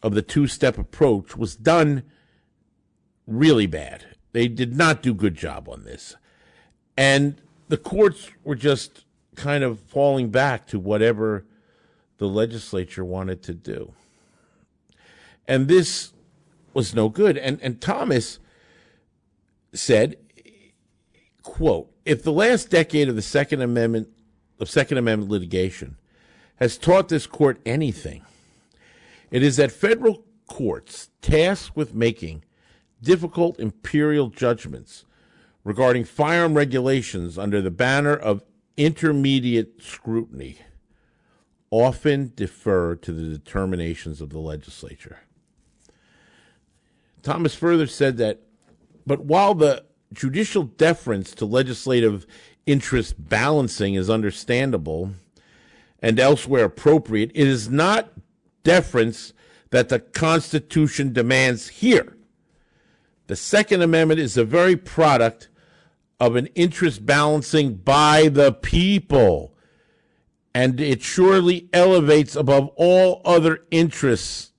of 0.02 0.14
the 0.14 0.22
two 0.22 0.46
step 0.46 0.76
approach, 0.78 1.36
was 1.36 1.56
done 1.56 2.02
really 3.26 3.66
bad. 3.66 4.04
They 4.32 4.48
did 4.48 4.76
not 4.76 5.02
do 5.02 5.14
good 5.14 5.34
job 5.34 5.68
on 5.68 5.84
this. 5.84 6.16
And 6.96 7.40
the 7.68 7.76
courts 7.76 8.30
were 8.44 8.56
just 8.56 9.04
kind 9.36 9.62
of 9.62 9.78
falling 9.80 10.30
back 10.30 10.66
to 10.66 10.78
whatever 10.78 11.46
the 12.18 12.28
legislature 12.28 13.04
wanted 13.04 13.42
to 13.44 13.54
do. 13.54 13.94
And 15.48 15.68
this 15.68 16.12
was 16.74 16.94
no 16.94 17.08
good. 17.08 17.36
And 17.36 17.60
and 17.62 17.80
Thomas 17.80 18.38
said, 19.72 20.16
quote, 21.42 21.92
if 22.04 22.22
the 22.22 22.32
last 22.32 22.70
decade 22.70 23.08
of 23.08 23.16
the 23.16 23.22
Second 23.22 23.62
Amendment 23.62 24.08
of 24.58 24.68
Second 24.68 24.98
Amendment 24.98 25.30
litigation 25.30 25.96
has 26.56 26.76
taught 26.76 27.08
this 27.08 27.26
court 27.26 27.60
anything, 27.64 28.22
it 29.30 29.42
is 29.42 29.56
that 29.56 29.72
federal 29.72 30.24
courts 30.46 31.10
tasked 31.22 31.76
with 31.76 31.94
making 31.94 32.44
difficult 33.02 33.58
empirical 33.60 34.28
judgments 34.28 35.04
regarding 35.64 36.04
firearm 36.04 36.54
regulations 36.54 37.38
under 37.38 37.62
the 37.62 37.70
banner 37.70 38.14
of 38.14 38.42
intermediate 38.76 39.82
scrutiny 39.82 40.58
often 41.70 42.32
defer 42.34 42.96
to 42.96 43.12
the 43.12 43.36
determinations 43.36 44.20
of 44.20 44.30
the 44.30 44.38
legislature. 44.38 45.20
Thomas 47.22 47.54
further 47.54 47.86
said 47.86 48.16
that, 48.18 48.40
but 49.06 49.24
while 49.24 49.54
the 49.54 49.84
judicial 50.12 50.64
deference 50.64 51.32
to 51.32 51.44
legislative 51.44 52.26
interest 52.66 53.14
balancing 53.28 53.94
is 53.94 54.10
understandable 54.10 55.12
and 56.00 56.18
elsewhere 56.18 56.64
appropriate, 56.64 57.30
it 57.34 57.46
is 57.46 57.68
not 57.68 58.12
deference 58.64 59.32
that 59.70 59.88
the 59.88 60.00
Constitution 60.00 61.12
demands 61.12 61.68
here. 61.68 62.16
The 63.28 63.36
Second 63.36 63.82
Amendment 63.82 64.18
is 64.20 64.34
the 64.34 64.44
very 64.44 64.76
product 64.76 65.48
of 66.18 66.36
an 66.36 66.46
interest 66.54 67.06
balancing 67.06 67.74
by 67.74 68.28
the 68.28 68.52
people. 68.52 69.54
and 70.54 70.80
it 70.80 71.02
surely 71.02 71.68
elevates 71.72 72.34
above 72.34 72.68
all 72.76 73.22
other 73.24 73.60
interests 73.70 74.52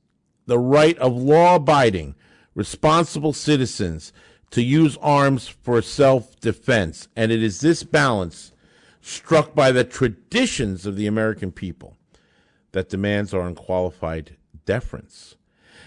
the 0.45 0.57
right 0.57 0.97
of 0.97 1.13
law 1.15 1.55
abiding, 1.55 2.15
responsible 2.55 3.33
citizens 3.33 4.11
to 4.51 4.61
use 4.61 4.97
arms 5.01 5.47
for 5.47 5.81
self 5.81 6.39
defense. 6.39 7.07
And 7.15 7.31
it 7.31 7.41
is 7.41 7.61
this 7.61 7.83
balance, 7.83 8.51
struck 9.01 9.55
by 9.55 9.71
the 9.71 9.83
traditions 9.83 10.85
of 10.85 10.95
the 10.95 11.07
American 11.07 11.51
people, 11.51 11.97
that 12.71 12.89
demands 12.89 13.33
our 13.33 13.47
unqualified 13.47 14.37
deference. 14.65 15.35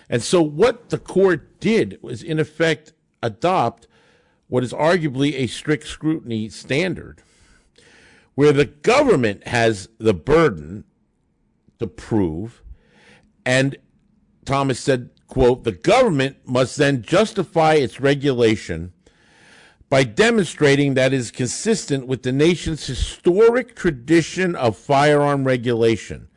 And 0.08 0.22
so, 0.22 0.42
what 0.42 0.90
the 0.90 0.98
court 0.98 1.60
did 1.60 1.98
was, 2.02 2.22
in 2.22 2.38
effect, 2.38 2.92
adopt 3.22 3.86
what 4.48 4.62
is 4.62 4.72
arguably 4.72 5.34
a 5.34 5.46
strict 5.46 5.86
scrutiny 5.86 6.48
standard, 6.48 7.22
where 8.34 8.52
the 8.52 8.66
government 8.66 9.46
has 9.46 9.88
the 9.98 10.14
burden 10.14 10.84
to 11.78 11.86
prove, 11.86 12.62
and 13.46 13.76
Thomas 14.44 14.78
said, 14.78 15.10
quote, 15.34 15.64
the 15.64 15.72
government 15.72 16.36
must 16.44 16.76
then 16.76 17.02
justify 17.02 17.74
its 17.74 17.98
regulation 17.98 18.92
by 19.90 20.04
demonstrating 20.04 20.94
that 20.94 21.12
it 21.12 21.16
is 21.16 21.32
consistent 21.32 22.06
with 22.06 22.22
the 22.22 22.30
nation's 22.30 22.86
historic 22.86 23.74
tradition 23.74 24.54
of 24.54 24.76
firearm 24.76 25.42
regulation. 25.44 26.28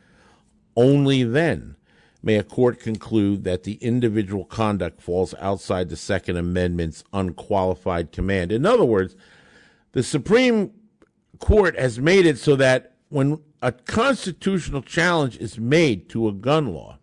Only 0.76 1.24
then 1.24 1.76
may 2.24 2.38
a 2.38 2.44
court 2.44 2.80
conclude 2.80 3.44
that 3.44 3.66
the 3.66 3.76
individual 3.76 4.46
conduct 4.46 5.00
falls 5.00 5.36
outside 5.40 5.90
the 5.90 5.96
Second 5.96 6.38
Amendment's 6.38 7.04
unqualified 7.14 8.12
command. 8.12 8.52
In 8.52 8.66
other 8.66 8.84
words, 8.84 9.16
the 9.92 10.02
Supreme 10.02 10.72
Court 11.38 11.78
has 11.78 12.00
made 12.00 12.26
it 12.26 12.40
so 12.40 12.56
that 12.56 12.96
when 13.10 13.44
a 13.62 13.72
constitutional 13.72 14.82
challenge 14.82 15.38
is 15.38 15.60
made 15.60 16.10
to 16.10 16.28
a 16.28 16.32
gun 16.32 16.74
law, 16.74 16.98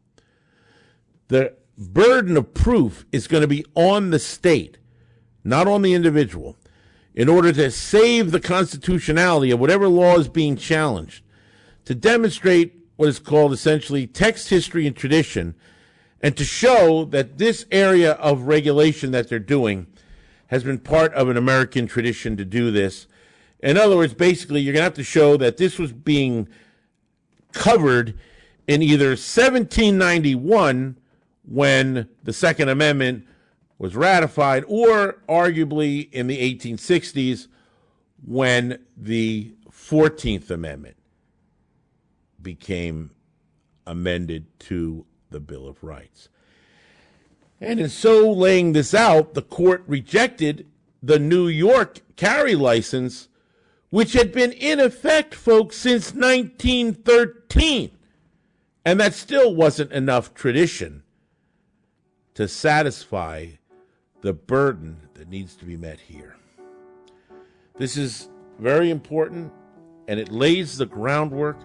the 1.28 1.54
burden 1.76 2.36
of 2.36 2.54
proof 2.54 3.04
is 3.12 3.26
going 3.26 3.42
to 3.42 3.48
be 3.48 3.64
on 3.74 4.10
the 4.10 4.18
state, 4.18 4.78
not 5.42 5.66
on 5.66 5.82
the 5.82 5.94
individual, 5.94 6.56
in 7.14 7.28
order 7.28 7.52
to 7.52 7.70
save 7.70 8.30
the 8.30 8.40
constitutionality 8.40 9.50
of 9.50 9.60
whatever 9.60 9.88
law 9.88 10.18
is 10.18 10.28
being 10.28 10.56
challenged, 10.56 11.24
to 11.84 11.94
demonstrate 11.94 12.74
what 12.96 13.08
is 13.08 13.18
called 13.18 13.52
essentially 13.52 14.06
text 14.06 14.48
history 14.48 14.86
and 14.86 14.96
tradition, 14.96 15.54
and 16.22 16.36
to 16.36 16.44
show 16.44 17.04
that 17.04 17.38
this 17.38 17.66
area 17.70 18.12
of 18.12 18.42
regulation 18.42 19.10
that 19.10 19.28
they're 19.28 19.38
doing 19.38 19.86
has 20.48 20.64
been 20.64 20.78
part 20.78 21.12
of 21.14 21.28
an 21.28 21.36
American 21.36 21.86
tradition 21.86 22.36
to 22.36 22.44
do 22.44 22.70
this. 22.70 23.06
In 23.60 23.76
other 23.76 23.96
words, 23.96 24.14
basically, 24.14 24.60
you're 24.60 24.72
going 24.72 24.80
to 24.80 24.84
have 24.84 24.94
to 24.94 25.04
show 25.04 25.36
that 25.36 25.56
this 25.56 25.78
was 25.78 25.92
being 25.92 26.48
covered 27.52 28.18
in 28.66 28.82
either 28.82 29.08
1791 29.08 30.96
when 31.46 32.08
the 32.22 32.32
Second 32.32 32.68
Amendment 32.68 33.26
was 33.78 33.96
ratified, 33.96 34.64
or 34.66 35.18
arguably 35.28 36.10
in 36.12 36.26
the 36.26 36.38
1860s 36.54 37.48
when 38.24 38.78
the 38.96 39.52
14th 39.70 40.50
Amendment 40.50 40.96
became 42.40 43.10
amended 43.86 44.46
to 44.58 45.04
the 45.30 45.40
Bill 45.40 45.66
of 45.66 45.82
Rights. 45.82 46.28
And 47.60 47.80
in 47.80 47.88
so 47.88 48.30
laying 48.30 48.72
this 48.72 48.94
out, 48.94 49.34
the 49.34 49.42
court 49.42 49.84
rejected 49.86 50.66
the 51.02 51.18
New 51.18 51.48
York 51.48 52.00
carry 52.16 52.54
license, 52.54 53.28
which 53.90 54.12
had 54.12 54.32
been 54.32 54.52
in 54.52 54.80
effect, 54.80 55.34
folks, 55.34 55.76
since 55.76 56.14
1913. 56.14 57.90
And 58.84 59.00
that 59.00 59.14
still 59.14 59.54
wasn't 59.54 59.92
enough 59.92 60.34
tradition 60.34 61.03
to 62.34 62.48
satisfy 62.48 63.46
the 64.20 64.32
burden 64.32 64.96
that 65.14 65.28
needs 65.28 65.54
to 65.56 65.64
be 65.64 65.76
met 65.76 66.00
here. 66.00 66.36
This 67.76 67.96
is 67.96 68.28
very 68.58 68.90
important, 68.90 69.52
and 70.08 70.20
it 70.20 70.30
lays 70.30 70.78
the 70.78 70.86
groundwork 70.86 71.58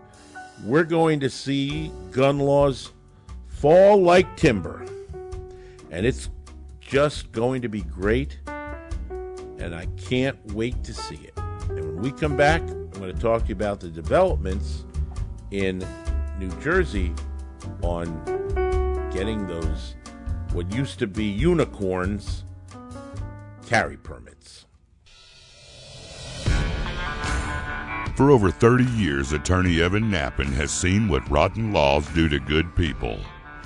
we're 0.65 0.83
going 0.83 1.21
to 1.21 1.29
see 1.29 1.91
gun 2.11 2.39
laws 2.39 2.91
fall 3.47 4.01
like 4.01 4.35
timber. 4.35 4.85
And 5.91 6.05
it's 6.05 6.29
just 6.81 7.31
going 7.31 7.61
to 7.61 7.69
be 7.69 7.81
great. 7.81 8.39
And 9.57 9.75
I 9.75 9.87
can't 9.97 10.37
wait 10.53 10.83
to 10.83 10.93
see 10.93 11.15
it. 11.15 11.33
And 11.69 11.79
when 11.79 12.01
we 12.01 12.11
come 12.11 12.35
back, 12.35 12.61
I'm 12.61 12.91
going 12.91 13.13
to 13.13 13.21
talk 13.21 13.43
to 13.43 13.49
you 13.49 13.55
about 13.55 13.79
the 13.79 13.89
developments 13.89 14.85
in 15.51 15.85
New 16.37 16.49
Jersey 16.61 17.13
on 17.81 18.23
getting 19.11 19.47
those, 19.47 19.95
what 20.53 20.73
used 20.73 20.99
to 20.99 21.07
be 21.07 21.25
unicorns, 21.25 22.43
carry 23.67 23.97
permits. 23.97 24.65
For 28.15 28.31
over 28.31 28.51
30 28.51 28.83
years, 28.83 29.31
attorney 29.31 29.81
Evan 29.81 30.11
Nappen 30.11 30.51
has 30.53 30.71
seen 30.71 31.07
what 31.07 31.29
rotten 31.29 31.71
laws 31.71 32.05
do 32.09 32.27
to 32.27 32.39
good 32.39 32.75
people. 32.75 33.17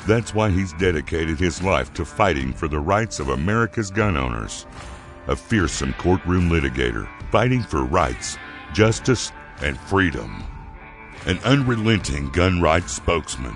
That's 0.05 0.35
why 0.35 0.51
he's 0.51 0.73
dedicated 0.73 1.39
his 1.39 1.63
life 1.63 1.93
to 1.93 2.05
fighting 2.05 2.53
for 2.53 2.67
the 2.67 2.79
rights 2.79 3.19
of 3.19 3.29
America's 3.29 3.89
gun 3.89 4.15
owners. 4.15 4.67
A 5.27 5.35
fearsome 5.35 5.93
courtroom 5.93 6.49
litigator, 6.49 7.07
fighting 7.31 7.63
for 7.63 7.83
rights, 7.83 8.37
justice, 8.73 9.31
and 9.61 9.79
freedom. 9.79 10.43
An 11.25 11.39
unrelenting 11.45 12.29
gun 12.29 12.61
rights 12.61 12.91
spokesman, 12.91 13.55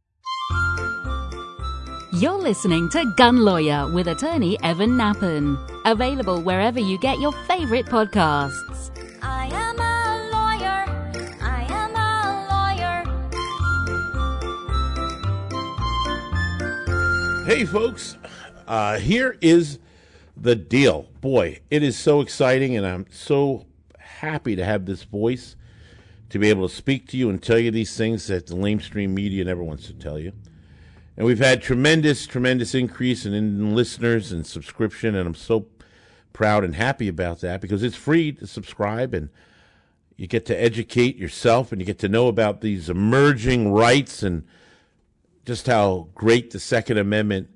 You're 2.13 2.33
listening 2.33 2.89
to 2.89 3.05
Gun 3.15 3.37
Lawyer 3.37 3.89
with 3.89 4.09
attorney 4.09 4.61
Evan 4.63 4.97
Nappen. 4.97 5.57
Available 5.85 6.41
wherever 6.41 6.77
you 6.77 6.97
get 6.99 7.21
your 7.21 7.31
favorite 7.47 7.85
podcasts. 7.85 8.91
I 9.21 9.45
am 9.45 9.79
a 9.79 10.27
lawyer. 10.29 10.83
I 11.41 11.65
am 11.69 11.95
a 11.95 13.05
lawyer. 17.39 17.45
Hey, 17.45 17.63
folks, 17.63 18.17
uh, 18.67 18.99
here 18.99 19.37
is 19.39 19.79
the 20.35 20.57
deal. 20.57 21.07
Boy, 21.21 21.61
it 21.69 21.81
is 21.81 21.97
so 21.97 22.19
exciting, 22.19 22.75
and 22.75 22.85
I'm 22.85 23.05
so 23.09 23.67
happy 23.97 24.57
to 24.57 24.65
have 24.65 24.85
this 24.85 25.03
voice 25.03 25.55
to 26.29 26.39
be 26.39 26.49
able 26.49 26.67
to 26.67 26.75
speak 26.75 27.07
to 27.07 27.17
you 27.17 27.29
and 27.29 27.41
tell 27.41 27.57
you 27.57 27.71
these 27.71 27.95
things 27.95 28.27
that 28.27 28.47
the 28.47 28.55
lamestream 28.55 29.11
media 29.11 29.45
never 29.45 29.63
wants 29.63 29.87
to 29.87 29.93
tell 29.93 30.19
you. 30.19 30.33
And 31.17 31.25
we've 31.25 31.39
had 31.39 31.61
tremendous, 31.61 32.25
tremendous 32.25 32.73
increase 32.73 33.25
in, 33.25 33.33
in 33.33 33.75
listeners 33.75 34.31
and 34.31 34.45
subscription, 34.45 35.15
and 35.15 35.27
I'm 35.27 35.35
so 35.35 35.67
proud 36.33 36.63
and 36.63 36.75
happy 36.75 37.07
about 37.07 37.41
that 37.41 37.61
because 37.61 37.83
it's 37.83 37.95
free 37.95 38.31
to 38.31 38.47
subscribe 38.47 39.13
and 39.13 39.29
you 40.15 40.27
get 40.27 40.45
to 40.45 40.55
educate 40.55 41.17
yourself 41.17 41.71
and 41.71 41.81
you 41.81 41.85
get 41.85 41.99
to 41.99 42.07
know 42.07 42.27
about 42.27 42.61
these 42.61 42.89
emerging 42.89 43.71
rights 43.71 44.23
and 44.23 44.45
just 45.45 45.67
how 45.67 46.07
great 46.13 46.51
the 46.51 46.59
Second 46.59 46.97
Amendment 46.97 47.49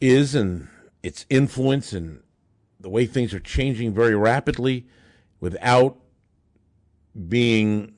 is 0.00 0.34
and 0.34 0.68
its 1.02 1.24
influence 1.30 1.92
and 1.92 2.22
the 2.78 2.90
way 2.90 3.06
things 3.06 3.32
are 3.32 3.40
changing 3.40 3.94
very 3.94 4.14
rapidly 4.14 4.86
without 5.38 5.96
being 7.28 7.94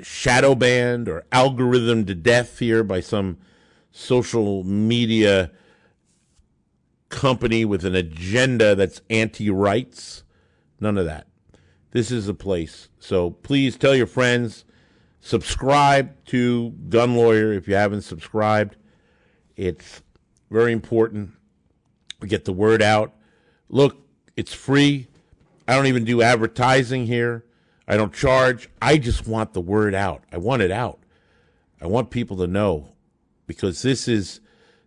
shadow 0.00 0.54
banned 0.54 1.08
or 1.08 1.24
algorithm 1.32 2.04
to 2.04 2.14
death 2.14 2.58
here 2.58 2.82
by 2.82 3.00
some 3.00 3.38
social 3.96 4.64
media 4.64 5.52
company 7.10 7.64
with 7.64 7.84
an 7.84 7.94
agenda 7.94 8.74
that's 8.74 9.00
anti 9.08 9.48
rights. 9.48 10.24
None 10.80 10.98
of 10.98 11.06
that. 11.06 11.28
This 11.92 12.10
is 12.10 12.26
a 12.26 12.34
place. 12.34 12.88
So 12.98 13.30
please 13.30 13.76
tell 13.76 13.94
your 13.94 14.08
friends, 14.08 14.64
subscribe 15.20 16.12
to 16.26 16.70
Gun 16.88 17.14
Lawyer 17.14 17.52
if 17.52 17.68
you 17.68 17.76
haven't 17.76 18.02
subscribed. 18.02 18.76
It's 19.56 20.02
very 20.50 20.72
important. 20.72 21.30
We 22.20 22.26
get 22.26 22.44
the 22.44 22.52
word 22.52 22.82
out. 22.82 23.14
Look, 23.68 23.96
it's 24.36 24.52
free. 24.52 25.06
I 25.68 25.76
don't 25.76 25.86
even 25.86 26.04
do 26.04 26.20
advertising 26.20 27.06
here. 27.06 27.44
I 27.86 27.96
don't 27.96 28.12
charge. 28.12 28.68
I 28.82 28.98
just 28.98 29.28
want 29.28 29.52
the 29.52 29.60
word 29.60 29.94
out. 29.94 30.24
I 30.32 30.38
want 30.38 30.62
it 30.62 30.72
out. 30.72 30.98
I 31.80 31.86
want 31.86 32.10
people 32.10 32.36
to 32.38 32.48
know 32.48 32.93
because 33.46 33.82
this 33.82 34.08
is 34.08 34.40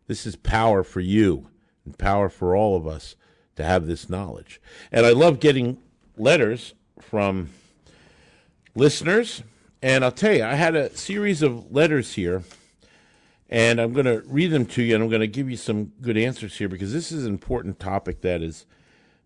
this 0.07 0.25
is 0.25 0.35
power 0.35 0.83
for 0.83 1.01
you 1.01 1.47
and 1.85 1.97
power 1.97 2.29
for 2.29 2.55
all 2.55 2.75
of 2.75 2.87
us 2.87 3.15
to 3.55 3.63
have 3.63 3.87
this 3.87 4.09
knowledge. 4.09 4.61
And 4.91 5.05
I 5.05 5.11
love 5.11 5.39
getting 5.39 5.77
letters 6.17 6.73
from 7.01 7.49
listeners. 8.75 9.43
And 9.81 10.03
I'll 10.03 10.11
tell 10.11 10.33
you, 10.33 10.43
I 10.43 10.55
had 10.55 10.75
a 10.75 10.95
series 10.95 11.41
of 11.41 11.71
letters 11.71 12.13
here, 12.13 12.43
and 13.49 13.79
I'm 13.79 13.93
going 13.93 14.05
to 14.05 14.23
read 14.25 14.47
them 14.47 14.65
to 14.67 14.81
you, 14.81 14.95
and 14.95 15.03
I'm 15.03 15.09
going 15.09 15.21
to 15.21 15.27
give 15.27 15.49
you 15.49 15.57
some 15.57 15.91
good 16.01 16.17
answers 16.17 16.57
here 16.57 16.67
because 16.67 16.93
this 16.93 17.11
is 17.11 17.25
an 17.25 17.31
important 17.31 17.79
topic 17.79 18.21
that 18.21 18.41
has 18.41 18.65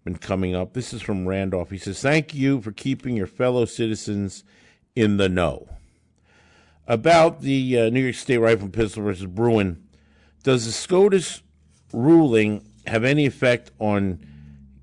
been 0.03 0.17
coming 0.17 0.55
up. 0.55 0.73
This 0.73 0.93
is 0.93 1.01
from 1.01 1.27
Randolph. 1.27 1.69
He 1.69 1.77
says, 1.77 2.01
Thank 2.01 2.33
you 2.33 2.59
for 2.61 2.71
keeping 2.71 3.15
your 3.15 3.27
fellow 3.27 3.65
citizens 3.65 4.43
in 4.95 5.17
the 5.17 5.29
know. 5.29 5.69
About 6.87 7.41
the 7.41 7.79
uh, 7.79 7.89
New 7.89 8.01
York 8.01 8.15
State 8.15 8.39
Rifle 8.39 8.65
and 8.65 8.73
Pistol 8.73 9.03
versus 9.03 9.25
Bruen. 9.25 9.83
does 10.43 10.65
the 10.65 10.71
SCOTUS 10.71 11.41
ruling 11.93 12.65
have 12.87 13.03
any 13.03 13.25
effect 13.25 13.71
on 13.79 14.25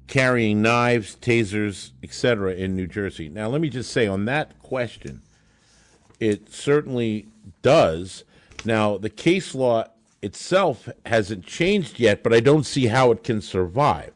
carrying 0.07 0.63
knives, 0.63 1.17
tasers, 1.17 1.91
etc. 2.03 2.55
in 2.55 2.77
New 2.77 2.87
Jersey? 2.87 3.29
Now, 3.29 3.49
let 3.49 3.61
me 3.61 3.69
just 3.69 3.93
say 3.93 4.07
on 4.07 4.25
that 4.27 4.59
question, 4.61 5.23
it 6.21 6.53
certainly 6.53 7.29
does. 7.63 8.25
Now, 8.65 8.97
the 8.97 9.11
case 9.11 9.55
law 9.55 9.85
itself 10.23 10.89
hasn't 11.07 11.45
changed 11.45 12.01
yet, 12.01 12.23
but 12.23 12.33
I 12.33 12.41
don't 12.41 12.65
see 12.65 12.87
how 12.87 13.11
it 13.11 13.23
can 13.23 13.41
survive. 13.41 14.13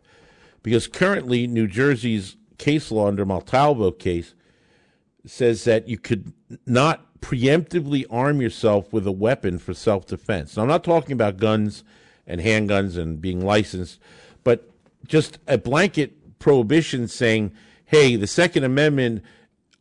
Because 0.62 0.86
currently, 0.86 1.46
New 1.46 1.66
Jersey's 1.66 2.36
case 2.58 2.90
law 2.90 3.08
under 3.08 3.24
Montalvo 3.24 3.90
case 3.90 4.34
says 5.26 5.64
that 5.64 5.88
you 5.88 5.98
could 5.98 6.32
not 6.66 7.06
preemptively 7.22 8.04
arm 8.10 8.42
yourself 8.42 8.92
with 8.92 9.06
a 9.06 9.12
weapon 9.12 9.58
for 9.58 9.72
self 9.72 10.06
defense. 10.06 10.56
Now, 10.56 10.64
I'm 10.64 10.68
not 10.68 10.84
talking 10.84 11.12
about 11.12 11.38
guns 11.38 11.84
and 12.26 12.40
handguns 12.42 12.98
and 12.98 13.22
being 13.22 13.40
licensed, 13.44 13.98
but 14.44 14.68
just 15.06 15.38
a 15.46 15.56
blanket 15.56 16.38
prohibition 16.38 17.08
saying, 17.08 17.52
hey, 17.86 18.16
the 18.16 18.26
Second 18.26 18.64
Amendment 18.64 19.24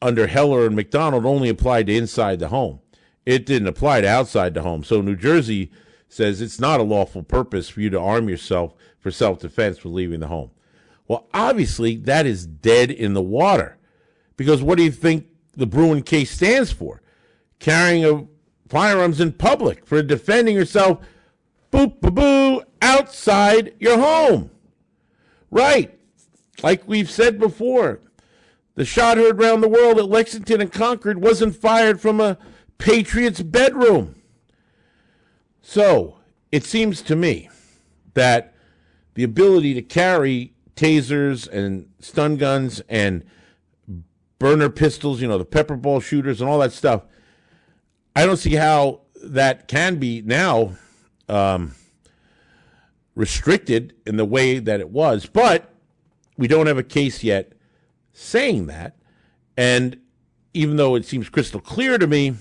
under 0.02 0.28
Heller 0.28 0.66
and 0.66 0.76
McDonald 0.76 1.26
only 1.26 1.50
applied 1.50 1.88
to 1.88 1.96
inside 1.96 2.40
the 2.40 2.48
home. 2.48 2.80
It 3.26 3.46
didn't 3.46 3.68
apply 3.68 4.02
to 4.02 4.08
outside 4.08 4.54
the 4.54 4.62
home. 4.62 4.84
So 4.84 5.02
New 5.02 5.16
Jersey 5.16 5.72
says 6.08 6.42
it's 6.42 6.60
not 6.60 6.80
a 6.80 6.84
lawful 6.84 7.24
purpose 7.24 7.70
for 7.70 7.82
you 7.82 7.90
to 7.90 8.00
arm 8.00 8.30
yourself 8.30 8.74
for 9.00 9.12
self 9.12 9.40
defense 9.40 9.78
for 9.78 9.90
leaving 9.90 10.20
the 10.20 10.28
home. 10.28 10.52
Well, 11.08 11.28
obviously, 11.34 11.98
that 11.98 12.26
is 12.26 12.46
dead 12.46 12.92
in 12.92 13.14
the 13.14 13.22
water. 13.22 13.78
Because 14.38 14.64
what 14.64 14.78
do 14.78 14.84
you 14.84 14.92
think 14.92 15.28
the 15.54 15.68
Bruen 15.68 16.04
case 16.04 16.32
stands 16.32 16.72
for? 16.72 17.01
Carrying 17.62 18.04
of 18.04 18.28
firearms 18.68 19.22
in 19.22 19.32
public 19.32 19.86
for 19.86 20.02
defending 20.02 20.56
yourself, 20.56 21.00
boop, 21.72 22.02
boo, 22.02 22.12
boo, 22.12 22.64
outside 22.82 23.74
your 23.80 24.00
home. 24.00 24.50
Right. 25.52 25.98
Like 26.64 26.88
we've 26.88 27.10
said 27.10 27.40
before, 27.40 28.02
the 28.76 28.84
shot 28.84 29.18
heard 29.18 29.40
around 29.40 29.62
the 29.62 29.70
world 29.70 30.00
at 30.00 30.10
Lexington 30.10 30.60
and 30.60 30.72
Concord 30.72 31.22
wasn't 31.22 31.56
fired 31.56 32.02
from 32.02 32.20
a 32.20 32.38
Patriot's 32.78 33.44
bedroom. 33.44 34.16
So 35.62 36.18
it 36.52 36.64
seems 36.64 37.04
to 37.04 37.16
me 37.16 37.48
that 38.16 38.56
the 39.14 39.24
ability 39.24 39.76
to 39.76 39.84
carry 39.84 40.54
tasers 40.76 41.48
and 41.48 41.90
stun 42.00 42.38
guns 42.38 42.82
and 42.90 43.24
Byrna 44.40 44.76
pistols, 44.76 45.22
you 45.22 45.28
know, 45.28 45.38
the 45.38 45.46
pepper 45.46 45.76
ball 45.76 46.00
shooters 46.00 46.42
and 46.42 46.50
all 46.50 46.58
that 46.58 46.72
stuff, 46.72 47.04
I 48.16 48.26
don't 48.26 48.38
see 48.38 48.56
how 48.56 49.02
that 49.24 49.68
can 49.68 49.98
be 49.98 50.22
now 50.22 50.74
um, 51.30 51.74
restricted 53.16 53.94
in 54.06 54.18
the 54.18 54.26
way 54.26 54.60
that 54.60 54.80
it 54.80 54.90
was. 54.90 55.26
But 55.26 55.74
we 56.38 56.48
don't 56.48 56.68
have 56.68 56.78
a 56.78 56.84
case 56.84 57.24
yet 57.24 57.54
saying 58.14 58.68
that. 58.68 58.98
And 59.56 60.00
even 60.54 60.76
though 60.76 60.96
it 60.96 61.06
seems 61.06 61.30
crystal 61.30 61.62
clear 61.62 61.98
to 61.98 62.08
me, 62.08 62.36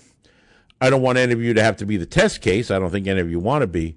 I 0.81 0.91
don't 0.91 1.03
want 1.03 1.19
any 1.19 1.33
of 1.33 1.43
you 1.43 1.55
to 1.55 1.63
have 1.63 1.77
to 1.79 1.87
be 1.87 1.97
the 1.97 2.07
test 2.07 2.41
case. 2.41 2.71
I 2.71 2.79
don't 2.79 2.91
think 2.91 3.07
any 3.07 3.21
of 3.21 3.31
you 3.31 3.39
want 3.39 3.63
to 3.63 3.67
be. 3.67 3.97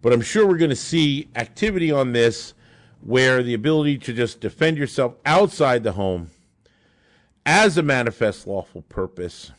But 0.00 0.12
I'm 0.12 0.20
sure 0.20 0.46
we're 0.46 0.56
going 0.56 0.70
to 0.70 0.76
see 0.76 1.28
activity 1.36 1.90
on 1.90 2.12
this 2.12 2.54
where 3.00 3.42
the 3.42 3.54
ability 3.54 3.98
to 3.98 4.12
just 4.12 4.40
defend 4.40 4.78
yourself 4.78 5.14
outside 5.26 5.82
the 5.82 5.92
home 5.92 6.30
as 7.44 7.76
a 7.76 7.82
manifest 7.82 8.46
lawful 8.46 8.82
purpose 8.82 9.50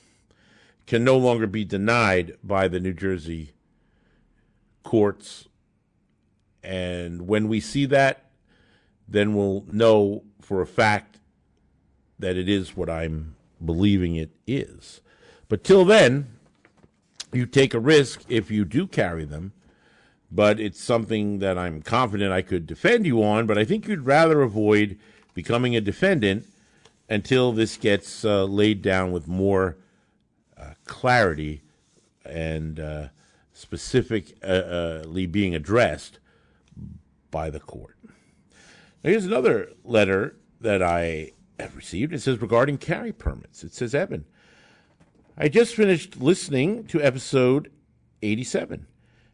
can 0.86 1.04
no 1.04 1.18
longer 1.18 1.48
be 1.48 1.64
denied 1.64 2.36
by 2.44 2.68
the 2.68 2.80
New 2.80 2.94
Jersey 2.94 3.54
courts. 4.84 5.48
And 6.62 7.28
when 7.28 7.48
we 7.48 7.60
see 7.60 7.86
that, 7.86 8.30
then 9.08 9.34
we'll 9.34 9.66
know 9.72 10.24
for 10.42 10.62
a 10.62 10.68
fact 10.68 11.20
that 12.20 12.38
it 12.38 12.48
is 12.48 12.76
what 12.76 12.90
I'm 12.90 13.36
believing 13.64 14.16
it 14.16 14.32
is. 14.46 15.02
But 15.50 15.64
till 15.64 15.86
then, 15.86 16.28
you 17.32 17.46
take 17.46 17.74
a 17.74 17.80
risk 17.80 18.24
if 18.30 18.52
you 18.52 18.66
do 18.66 18.88
carry 18.88 19.26
them 19.26 19.54
but 20.34 20.60
it's 20.60 20.82
something 20.82 21.40
that 21.40 21.60
I'm 21.60 21.84
confident 21.84 22.34
I 22.34 22.42
could 22.42 22.66
defend 22.66 23.06
you 23.06 23.24
on. 23.24 23.46
But 23.46 23.60
I 23.60 23.66
think 23.66 23.88
you'd 23.88 24.08
rather 24.08 24.42
avoid 24.42 24.98
becoming 25.36 25.76
a 25.76 25.82
defendant 25.82 26.48
until 27.08 27.52
this 27.52 27.78
gets 27.78 28.26
uh, 28.26 28.46
laid 28.46 28.82
down 28.82 29.12
with 29.12 29.28
more 29.28 29.78
clarity 30.94 31.64
and 32.24 32.80
uh, 32.80 33.08
specifically 33.52 35.26
being 35.26 35.56
addressed 35.56 36.20
by 37.32 37.50
the 37.50 37.60
court. 37.60 37.98
Now, 39.04 39.10
here's 39.10 39.26
another 39.26 39.72
letter 39.84 40.38
that 40.62 40.84
I 40.84 41.32
have 41.60 41.76
received. 41.76 42.14
It 42.14 42.22
says 42.22 42.40
regarding 42.40 42.78
carry 42.78 43.12
permits. 43.12 43.64
It 43.64 43.74
says, 43.74 43.96
Evan, 43.96 44.26
I 45.36 45.50
just 45.50 45.76
finished 45.76 46.22
listening 46.22 46.86
to 46.86 47.02
episode 47.02 47.72
87 48.22 48.86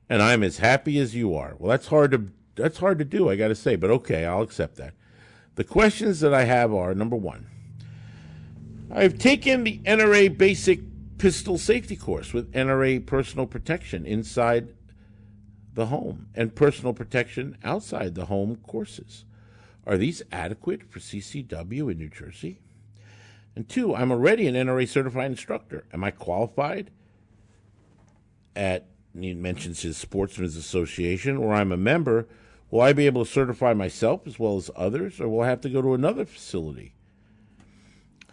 and 0.10 0.22
I'm 0.22 0.42
as 0.42 0.60
happy 0.60 0.98
as 0.98 1.14
you 1.14 1.36
are. 1.36 1.56
Well, 1.60 1.70
that's 1.70 1.88
hard 1.88 2.12
to 2.12 2.28
that's 2.56 2.80
hard 2.80 3.00
to 3.00 3.06
do, 3.06 3.30
I 3.30 3.36
got 3.36 3.50
to 3.50 3.56
say, 3.56 3.76
but 3.76 3.90
okay, 3.90 4.26
I'll 4.26 4.42
accept 4.42 4.78
that. 4.78 4.94
The 5.56 5.64
questions 5.64 6.20
that 6.22 6.34
I 6.34 6.44
have 6.44 6.74
are 6.74 6.94
number 6.94 7.16
1. 7.16 7.46
I've 8.92 9.18
taken 9.18 9.64
the 9.64 9.80
NRA 9.80 10.36
basic 10.36 10.80
pistol 11.20 11.58
safety 11.58 11.98
course 11.98 12.34
with 12.34 12.52
NRA 12.54 13.06
personal 13.06 13.46
protection 13.46 14.06
inside 14.06 14.74
the 15.74 15.88
home 15.88 16.28
and 16.34 16.56
personal 16.56 16.94
protection 16.94 17.58
outside 17.64 18.16
the 18.16 18.26
home 18.26 18.56
courses. 18.56 19.26
Are 19.86 19.98
these 19.98 20.24
adequate 20.32 20.90
for 20.90 21.00
CCW 21.00 21.92
in 21.92 21.98
New 21.98 22.10
Jersey? 22.10 22.62
And 23.56 23.68
two, 23.68 23.94
I'm 23.94 24.12
already 24.12 24.48
an 24.48 24.56
NRA 24.56 24.88
certified 24.88 25.30
instructor. 25.30 25.86
Am 25.94 26.04
I 26.04 26.12
qualified 26.12 26.90
at 28.56 28.88
he 29.20 29.34
mentions 29.34 29.82
his 29.82 29.98
Sportsmen's 29.98 30.56
Association, 30.56 31.36
or 31.36 31.54
I'm 31.54 31.72
a 31.72 31.78
member, 31.78 32.28
will 32.70 32.82
I 32.82 32.94
be 32.94 33.08
able 33.08 33.26
to 33.26 33.32
certify 33.32 33.74
myself 33.74 34.26
as 34.28 34.40
well 34.40 34.56
as 34.56 34.70
others, 34.76 35.20
or 35.20 35.28
will 35.28 35.42
I 35.42 35.50
have 35.50 35.62
to 35.62 35.70
go 35.70 35.82
to 35.82 35.94
another 35.94 36.26
facility? 36.26 36.94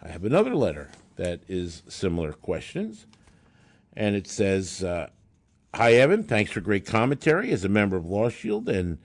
I 0.02 0.08
have 0.08 0.24
another 0.24 0.54
letter 0.54 0.90
that 1.16 1.40
is 1.48 1.82
similar 1.88 2.32
questions, 2.32 3.06
and 3.94 4.14
it 4.14 4.26
says, 4.26 4.84
uh, 4.84 5.08
Hi, 5.76 5.92
Evan. 5.92 6.22
Thanks 6.22 6.50
for 6.52 6.62
great 6.62 6.86
commentary 6.86 7.50
as 7.52 7.62
a 7.62 7.68
member 7.68 7.98
of 7.98 8.06
Law 8.06 8.30
Shield 8.30 8.66
and 8.66 8.96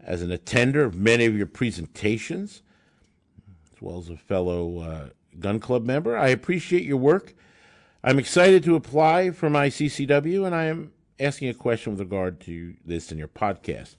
as 0.00 0.20
an 0.20 0.32
attender 0.32 0.82
of 0.82 0.96
many 0.96 1.26
of 1.26 1.36
your 1.36 1.46
presentations, 1.46 2.62
as 3.72 3.80
well 3.80 3.98
as 3.98 4.10
a 4.10 4.16
fellow 4.16 4.80
uh, 4.80 5.08
gun 5.38 5.60
club 5.60 5.86
member. 5.86 6.18
I 6.18 6.28
appreciate 6.30 6.82
your 6.82 6.96
work. 6.96 7.34
I'm 8.02 8.18
excited 8.18 8.64
to 8.64 8.74
apply 8.74 9.30
for 9.30 9.48
my 9.48 9.68
CCW, 9.68 10.44
and 10.44 10.56
I 10.56 10.64
am 10.64 10.92
asking 11.20 11.50
a 11.50 11.54
question 11.54 11.92
with 11.92 12.00
regard 12.00 12.40
to 12.40 12.74
this 12.84 13.12
in 13.12 13.18
your 13.18 13.28
podcast. 13.28 13.94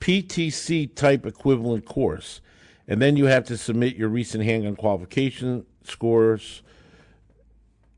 PTC 0.00 0.94
type 0.94 1.24
equivalent 1.24 1.86
course, 1.86 2.42
and 2.86 3.00
then 3.00 3.16
you 3.16 3.24
have 3.24 3.44
to 3.44 3.56
submit 3.56 3.96
your 3.96 4.10
recent 4.10 4.44
handgun 4.44 4.76
qualification 4.76 5.64
scores 5.82 6.62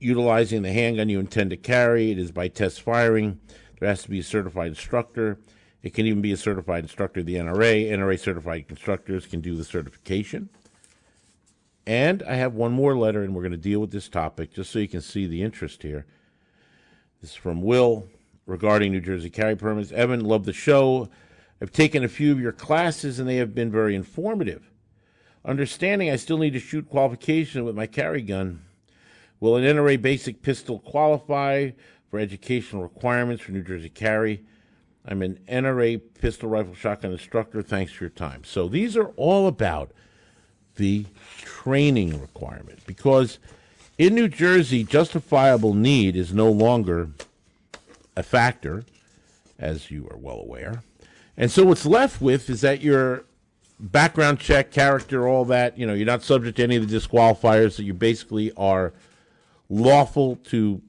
utilizing 0.01 0.63
the 0.63 0.73
handgun 0.73 1.09
you 1.09 1.21
intend 1.21 1.51
to 1.51 1.57
carry. 1.57 2.11
It 2.11 2.19
is 2.19 2.33
by 2.33 2.49
test 2.49 2.81
firing. 2.81 3.39
There 3.79 3.89
has 3.89 4.03
to 4.03 4.11
be 4.11 4.19
a 4.19 4.25
certified 4.25 4.69
instructor, 4.69 5.39
It 5.83 5.95
can 5.95 6.05
even 6.05 6.21
be 6.21 6.33
a 6.33 6.37
certified 6.37 6.85
instructor 6.85 7.21
of 7.21 7.27
the 7.27 7.37
NRA. 7.37 7.91
NRA 7.91 8.19
certified 8.19 8.67
instructors 8.69 9.27
can 9.27 9.41
do 9.41 9.57
the 9.57 9.65
certification. 9.65 10.51
And 11.87 12.23
I 12.25 12.35
have 12.35 12.55
one 12.55 12.73
more 12.73 12.97
letter, 12.97 13.23
and 13.23 13.35
we're 13.35 13.43
going 13.43 13.53
to 13.53 13.59
deal 13.59 13.81
with 13.81 13.91
this 13.91 14.09
topic 14.09 14.53
just 14.53 14.71
so 14.71 14.79
you 14.79 14.89
can 14.89 15.01
see 15.01 15.27
the 15.27 15.43
interest 15.43 15.83
here. 15.83 16.05
This 17.21 17.31
is 17.31 17.37
from 17.37 17.63
Will 17.63 18.09
regarding 18.47 18.93
New 18.93 19.01
Jersey 19.01 19.31
carry 19.31 19.57
permits. 19.57 19.93
Evan, 19.93 20.25
love 20.25 20.45
the 20.45 20.53
show. 20.53 21.09
I've 21.63 21.73
taken 21.73 22.05
a 22.05 22.09
few 22.09 22.33
of 22.33 22.41
your 22.41 22.53
classes, 22.53 23.19
and 23.19 23.29
they 23.29 23.37
have 23.37 23.55
been 23.55 23.71
very 23.71 23.95
informative. 23.95 24.71
Understanding 25.45 26.11
I 26.11 26.17
still 26.17 26.39
need 26.39 26.53
to 26.53 26.61
shoot 26.61 26.91
qualification 26.91 27.65
with 27.65 27.75
my 27.75 27.87
carry 27.87 28.21
gun. 28.21 28.63
Will 29.40 29.57
an 29.57 29.64
NRA 29.64 30.00
basic 30.00 30.42
pistol 30.42 30.79
qualify 30.79 31.70
for 32.11 32.18
educational 32.18 32.83
requirements 32.83 33.42
for 33.42 33.53
New 33.53 33.62
Jersey 33.62 33.88
carry? 33.88 34.44
I'm 35.07 35.22
an 35.22 35.40
NRA 35.48 36.00
pistol 36.20 36.50
rifle 36.50 36.74
shotgun 36.74 37.12
instructor. 37.12 37.62
Thanks 37.62 37.92
for 37.92 38.05
your 38.05 38.11
time. 38.11 38.44
So 38.44 38.68
these 38.68 38.96
are 38.98 39.09
all 39.16 39.46
about 39.46 39.92
the 40.76 41.07
training 41.38 42.20
requirement 42.20 42.81
because 42.87 43.38
in 43.96 44.14
New 44.14 44.29
Jersey, 44.29 44.85
justifiable 44.85 45.74
need 45.74 46.16
is 46.16 46.33
no 46.33 46.50
longer 46.50 47.11
a 48.16 48.22
factor, 48.22 48.85
as 49.59 49.90
you 49.90 50.07
are 50.11 50.16
well 50.16 50.40
aware. 50.40 50.83
And 51.37 51.50
so 51.50 51.64
what's 51.64 51.87
left 51.87 52.20
with 52.20 52.50
is 52.50 52.61
that 52.61 52.83
your 52.83 53.24
background 53.79 54.38
check, 54.38 54.70
character, 54.70 55.26
all 55.26 55.46
that, 55.46 55.79
you 55.79 55.87
know, 55.87 55.94
you're 55.94 56.07
not 56.07 56.22
subject 56.22 56.59
to 56.59 56.62
any 56.62 56.76
of 56.76 56.88
the 56.88 56.94
disqualifiers, 56.94 57.76
that 57.76 57.85
you 57.85 57.94
basically 57.94 58.53
are 58.57 58.92
lawful 59.71 60.37
to 60.37 60.83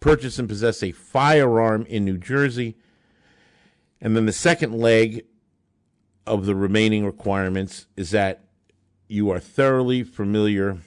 purchase 0.00 0.38
and 0.38 0.48
possess 0.48 0.82
a 0.82 0.92
firearm 0.92 1.84
in 1.86 2.04
New 2.04 2.16
Jersey. 2.16 2.76
And 4.00 4.16
then 4.16 4.24
the 4.24 4.32
second 4.32 4.72
leg 4.72 5.26
of 6.26 6.46
the 6.46 6.54
remaining 6.54 7.04
requirements 7.04 7.86
is 7.96 8.12
that 8.12 8.44
you 9.08 9.30
are 9.30 9.40
thoroughly 9.40 10.04
familiar 10.04 10.78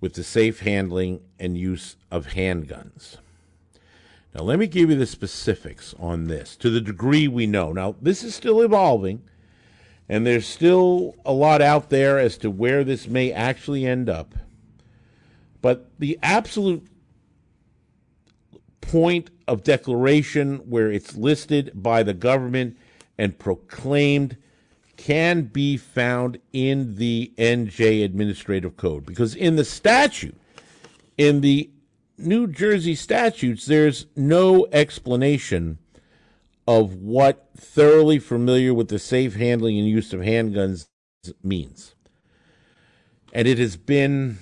with 0.00 0.14
the 0.14 0.22
safe 0.22 0.60
handling 0.60 1.20
and 1.38 1.58
use 1.58 1.96
of 2.10 2.28
handguns. 2.28 3.16
Now, 4.34 4.42
let 4.42 4.58
me 4.58 4.66
give 4.66 4.88
you 4.88 4.96
the 4.96 5.06
specifics 5.06 5.94
on 5.98 6.26
this 6.26 6.56
to 6.56 6.70
the 6.70 6.80
degree 6.80 7.28
we 7.28 7.46
know. 7.46 7.72
Now, 7.72 7.96
this 8.00 8.22
is 8.22 8.34
still 8.34 8.62
evolving, 8.62 9.22
and 10.08 10.26
there's 10.26 10.46
still 10.46 11.16
a 11.24 11.32
lot 11.32 11.60
out 11.60 11.90
there 11.90 12.18
as 12.18 12.38
to 12.38 12.50
where 12.50 12.82
this 12.82 13.06
may 13.06 13.32
actually 13.32 13.86
end 13.86 14.08
up. 14.08 14.34
But 15.62 15.90
the 15.98 16.18
absolute 16.22 16.86
point 18.80 19.30
of 19.48 19.64
declaration 19.64 20.58
where 20.68 20.90
it's 20.90 21.16
listed 21.16 21.70
by 21.74 22.02
the 22.02 22.12
government 22.12 22.76
and 23.16 23.38
proclaimed 23.38 24.36
can 24.96 25.42
be 25.42 25.76
found 25.76 26.38
in 26.52 26.96
the 26.96 27.32
NJ 27.38 28.04
Administrative 28.04 28.76
Code. 28.76 29.06
Because 29.06 29.34
in 29.34 29.56
the 29.56 29.64
statute, 29.64 30.36
in 31.16 31.40
the 31.40 31.70
New 32.18 32.46
Jersey 32.46 32.94
statutes, 32.94 33.66
there's 33.66 34.06
no 34.14 34.66
explanation 34.72 35.78
of 36.66 36.94
what 36.96 37.48
thoroughly 37.56 38.18
familiar 38.18 38.74
with 38.74 38.88
the 38.88 38.98
safe 38.98 39.34
handling 39.36 39.78
and 39.78 39.88
use 39.88 40.12
of 40.12 40.20
handguns 40.20 40.86
means. 41.42 41.94
And 43.32 43.48
it 43.48 43.58
has 43.58 43.76
been 43.76 44.38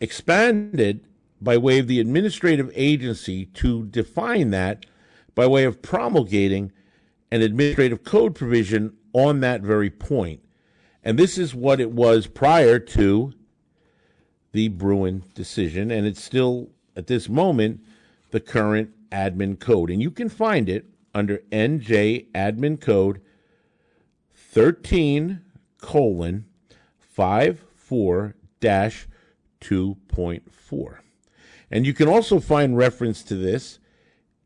expanded 0.00 1.06
by 1.40 1.56
way 1.56 1.78
of 1.78 1.86
the 1.86 2.00
administrative 2.00 2.70
agency 2.74 3.46
to 3.46 3.84
define 3.86 4.50
that 4.50 4.86
by 5.34 5.46
way 5.46 5.64
of 5.64 5.82
promulgating 5.82 6.72
an 7.30 7.42
administrative 7.42 8.04
code 8.04 8.34
provision 8.34 8.96
on 9.12 9.40
that 9.40 9.60
very 9.60 9.90
point. 9.90 10.40
And 11.02 11.18
this 11.18 11.38
is 11.38 11.54
what 11.54 11.80
it 11.80 11.92
was 11.92 12.26
prior 12.26 12.78
to 12.78 13.32
the 14.52 14.68
Bruen 14.68 15.22
decision, 15.34 15.90
and 15.90 16.06
it's 16.06 16.22
still, 16.22 16.70
at 16.96 17.06
this 17.06 17.28
moment, 17.28 17.80
the 18.30 18.40
current 18.40 18.90
admin 19.10 19.58
code. 19.60 19.90
And 19.90 20.00
you 20.00 20.10
can 20.10 20.28
find 20.28 20.68
it 20.68 20.86
under 21.14 21.38
NJ 21.50 22.30
Admin 22.32 22.80
Code 22.80 23.20
13 24.34 25.42
colon 25.78 26.46
54 26.98 28.34
dash 28.60 29.06
2.4. 29.60 30.98
And 31.70 31.86
you 31.86 31.94
can 31.94 32.08
also 32.08 32.40
find 32.40 32.76
reference 32.76 33.22
to 33.24 33.34
this 33.34 33.78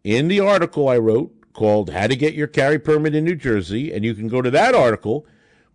in 0.05 0.29
the 0.29 0.41
article 0.41 0.89
I 0.89 0.99
wrote 0.99 1.53
called 1.53 1.91
How 1.91 2.07
to 2.07 2.17
Get 2.17 2.33
Your 2.35 2.47
Carry 2.47 2.79
Permit 2.79 3.15
in 3.15 3.25
New 3.25 3.35
Jersey. 3.35 3.93
And 3.93 4.03
you 4.05 4.15
can 4.15 4.29
go 4.29 4.41
to 4.41 4.51
that 4.51 4.75
article, 4.75 5.27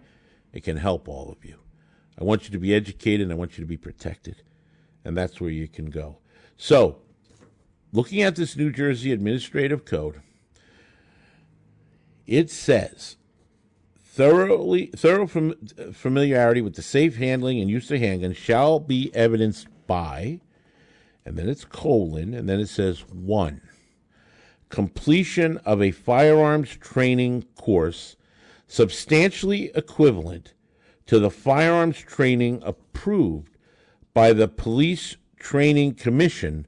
It 0.52 0.64
can 0.64 0.78
help 0.78 1.08
all 1.08 1.32
of 1.32 1.44
you. 1.46 1.58
I 2.20 2.24
want 2.24 2.46
you 2.46 2.52
to 2.52 2.60
be 2.60 2.74
educated 2.74 3.22
and 3.22 3.32
I 3.32 3.36
want 3.36 3.58
you 3.58 3.64
to 3.64 3.68
be 3.68 3.78
protected. 3.78 4.44
And 5.04 5.18
that's 5.18 5.42
where 5.42 5.50
you 5.50 5.68
can 5.68 5.90
go. 5.90 6.20
So, 6.56 7.00
looking 7.92 8.22
at 8.22 8.36
this 8.36 8.56
New 8.56 8.72
Jersey 8.72 9.12
Administrative 9.12 9.84
Code, 9.84 10.22
it 12.26 12.50
says 12.50 13.18
thoroughly 13.98 14.88
thorough 14.96 15.28
fam- 15.28 15.56
familiarity 15.92 16.62
with 16.62 16.76
the 16.76 16.82
safe 16.82 17.18
handling 17.18 17.60
and 17.60 17.70
use 17.70 17.90
of 17.92 18.00
handguns 18.00 18.36
shall 18.36 18.80
be 18.80 19.14
evidenced 19.16 19.68
by, 19.88 20.40
and 21.26 21.38
then 21.38 21.50
it's 21.50 21.66
colon, 21.66 22.34
and 22.34 22.48
then 22.48 22.60
it 22.60 22.70
says 22.70 23.02
one 23.10 23.62
completion 24.74 25.58
of 25.66 25.84
a 25.84 25.92
firearms 25.92 26.76
training 26.78 27.44
course 27.56 28.16
substantially 28.68 29.70
equivalent 29.76 30.56
to 31.06 31.20
the 31.20 31.30
firearms 31.30 32.00
training 32.00 32.60
approved 32.66 33.56
by 34.16 34.34
the 34.34 34.48
Police 34.48 35.16
Training 35.38 35.94
Commission 35.94 36.66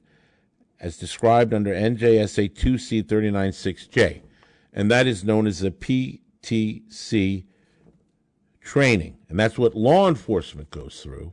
as 0.78 0.96
described 0.96 1.52
under 1.52 1.74
NJSA 1.74 2.54
2C396J, 2.54 4.22
and 4.72 4.88
that 4.88 5.08
is 5.08 5.24
known 5.24 5.48
as 5.48 5.58
the 5.58 5.72
PTC 5.72 7.44
training. 8.60 9.16
And 9.28 9.40
that's 9.40 9.58
what 9.58 9.74
law 9.74 10.08
enforcement 10.08 10.70
goes 10.70 11.00
through 11.02 11.32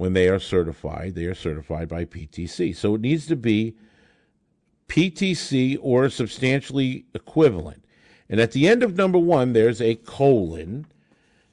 when 0.00 0.14
they 0.14 0.30
are 0.30 0.38
certified. 0.38 1.14
They 1.14 1.26
are 1.26 1.34
certified 1.34 1.86
by 1.86 2.06
PTC. 2.06 2.74
So 2.74 2.94
it 2.94 3.02
needs 3.02 3.26
to 3.26 3.36
be 3.36 3.74
PTC 4.88 5.76
or 5.78 6.08
substantially 6.08 7.04
equivalent. 7.12 7.84
And 8.26 8.40
at 8.40 8.52
the 8.52 8.66
end 8.66 8.82
of 8.82 8.96
number 8.96 9.18
one, 9.18 9.52
there's 9.52 9.82
a 9.82 9.96
colon, 9.96 10.86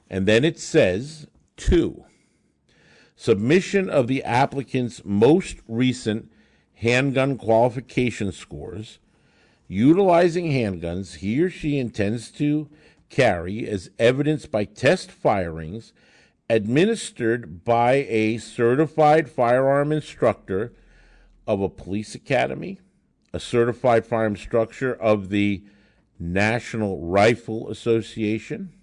and 0.09 0.25
then 0.25 0.45
it 0.45 0.57
says 0.57 1.27
two. 1.57 2.05
Submission 3.17 3.89
of 3.89 4.07
the 4.07 4.23
applicant's 4.23 5.03
most 5.03 5.57
recent 5.67 6.31
handgun 6.75 7.37
qualification 7.37 8.31
scores, 8.31 8.97
utilizing 9.67 10.53
handguns 10.53 11.15
he 11.15 11.41
or 11.41 11.49
she 11.49 11.77
intends 11.77 12.31
to 12.31 12.69
carry 13.09 13.67
as 13.67 13.89
evidenced 13.99 14.49
by 14.51 14.63
test 14.63 15.11
firings 15.11 15.91
administered 16.49 17.63
by 17.63 18.05
a 18.09 18.37
certified 18.37 19.29
firearm 19.29 19.91
instructor 19.91 20.73
of 21.45 21.61
a 21.61 21.69
police 21.69 22.15
academy, 22.15 22.79
a 23.33 23.39
certified 23.39 24.05
firearm 24.05 24.33
instructor 24.33 24.93
of 24.93 25.29
the 25.29 25.63
National 26.19 26.99
Rifle 27.05 27.69
Association, 27.69 28.73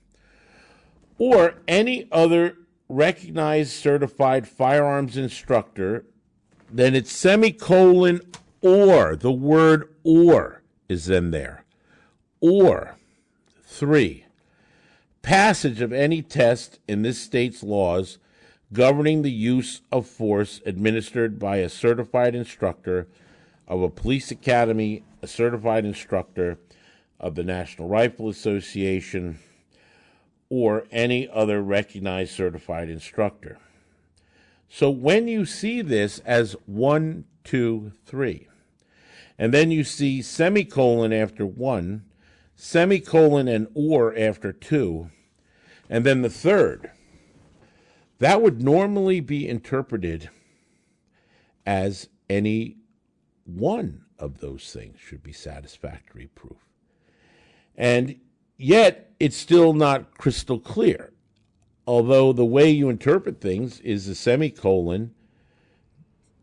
or 1.18 1.54
any 1.66 2.08
other 2.12 2.56
recognized 2.88 3.72
certified 3.72 4.46
firearms 4.46 5.16
instructor, 5.16 6.04
then 6.70 6.94
it's 6.94 7.12
semicolon 7.12 8.20
or. 8.60 9.16
The 9.16 9.32
word 9.32 9.94
or 10.02 10.62
is 10.88 11.08
in 11.08 11.30
there. 11.30 11.64
Or. 12.40 12.96
Three. 13.62 14.23
Passage 15.24 15.80
of 15.80 15.90
any 15.90 16.20
test 16.20 16.80
in 16.86 17.00
this 17.00 17.18
state's 17.18 17.62
laws 17.62 18.18
governing 18.74 19.22
the 19.22 19.32
use 19.32 19.80
of 19.90 20.06
force 20.06 20.60
administered 20.66 21.38
by 21.38 21.56
a 21.56 21.70
certified 21.70 22.34
instructor 22.34 23.08
of 23.66 23.80
a 23.80 23.88
police 23.88 24.30
academy, 24.30 25.02
a 25.22 25.26
certified 25.26 25.86
instructor 25.86 26.58
of 27.18 27.36
the 27.36 27.42
National 27.42 27.88
Rifle 27.88 28.28
Association, 28.28 29.38
or 30.50 30.84
any 30.90 31.26
other 31.30 31.62
recognized 31.62 32.34
certified 32.34 32.90
instructor. 32.90 33.56
So 34.68 34.90
when 34.90 35.26
you 35.26 35.46
see 35.46 35.80
this 35.80 36.18
as 36.26 36.54
one, 36.66 37.24
two, 37.44 37.92
three, 38.04 38.48
and 39.38 39.54
then 39.54 39.70
you 39.70 39.84
see 39.84 40.20
semicolon 40.20 41.14
after 41.14 41.46
one, 41.46 42.04
semicolon 42.56 43.48
and 43.48 43.68
or 43.74 44.16
after 44.16 44.52
two, 44.52 45.10
and 45.88 46.04
then 46.04 46.22
the 46.22 46.30
third, 46.30 46.90
that 48.18 48.40
would 48.40 48.62
normally 48.62 49.20
be 49.20 49.48
interpreted 49.48 50.30
as 51.66 52.08
any 52.28 52.76
one 53.44 54.04
of 54.18 54.38
those 54.38 54.72
things 54.72 54.98
should 54.98 55.22
be 55.22 55.32
satisfactory 55.32 56.28
proof. 56.34 56.56
And 57.76 58.20
yet, 58.56 59.12
it's 59.18 59.36
still 59.36 59.72
not 59.72 60.16
crystal 60.16 60.58
clear. 60.58 61.12
Although 61.86 62.32
the 62.32 62.44
way 62.44 62.70
you 62.70 62.88
interpret 62.88 63.40
things 63.40 63.80
is 63.80 64.06
the 64.06 64.14
semicolon 64.14 65.12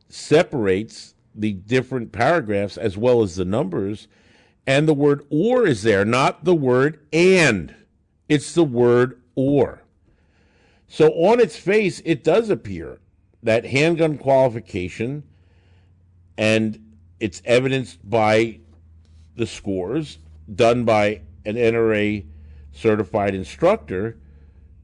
separates 0.10 1.15
the 1.34 1.54
different 1.54 2.12
paragraphs 2.12 2.78
as 2.78 2.97
well 2.97 3.24
as 3.24 3.36
the 3.36 3.45
numbers, 3.45 4.08
and 4.65 4.88
the 4.88 4.93
word 4.93 5.26
or 5.30 5.65
is 5.65 5.84
there, 5.84 6.06
not 6.06 6.45
the 6.45 6.56
word 6.56 7.00
and. 7.12 7.76
It's 8.30 8.54
the 8.54 8.63
word 8.63 9.21
or. 9.36 9.84
So 10.88 11.10
on 11.12 11.39
its 11.39 11.56
face, 11.56 12.02
it 12.06 12.24
does 12.24 12.50
appear 12.50 13.00
that 13.43 13.65
handgun 13.65 14.17
qualification, 14.17 15.24
and 16.38 16.93
it's 17.19 17.41
evidenced 17.45 18.08
by 18.08 18.60
the 19.36 19.47
scores 19.47 20.19
done 20.54 20.84
by 20.84 21.21
an 21.45 21.56
NRA 21.56 22.26
certified 22.71 23.34
instructor, 23.34 24.17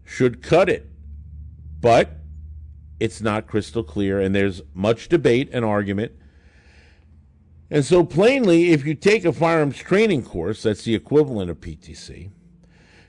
should 0.05 0.41
cut 0.41 0.69
it. 0.69 0.89
But 1.79 2.17
it's 2.99 3.21
not 3.21 3.47
crystal 3.47 3.83
clear, 3.83 4.19
and 4.19 4.33
there's 4.33 4.61
much 4.73 5.09
debate 5.09 5.49
and 5.51 5.63
argument. 5.63 6.13
And 7.69 7.84
so, 7.84 8.03
plainly, 8.03 8.71
if 8.71 8.86
you 8.86 8.95
take 8.95 9.25
a 9.25 9.34
firearms 9.34 9.77
training 9.77 10.23
course, 10.23 10.63
that's 10.63 10.84
the 10.84 10.95
equivalent 10.95 11.49
of 11.51 11.60
PTC, 11.60 12.30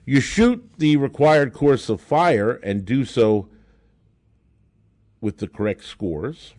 you 0.05 0.21
shoot 0.21 0.68
the 0.79 0.97
required 0.97 1.53
course 1.53 1.88
of 1.88 2.01
fire 2.01 2.53
and 2.53 2.85
do 2.85 3.05
so 3.05 3.49
with 5.21 5.38
the 5.38 5.47
correct 5.47 5.85
scores. 5.85 6.55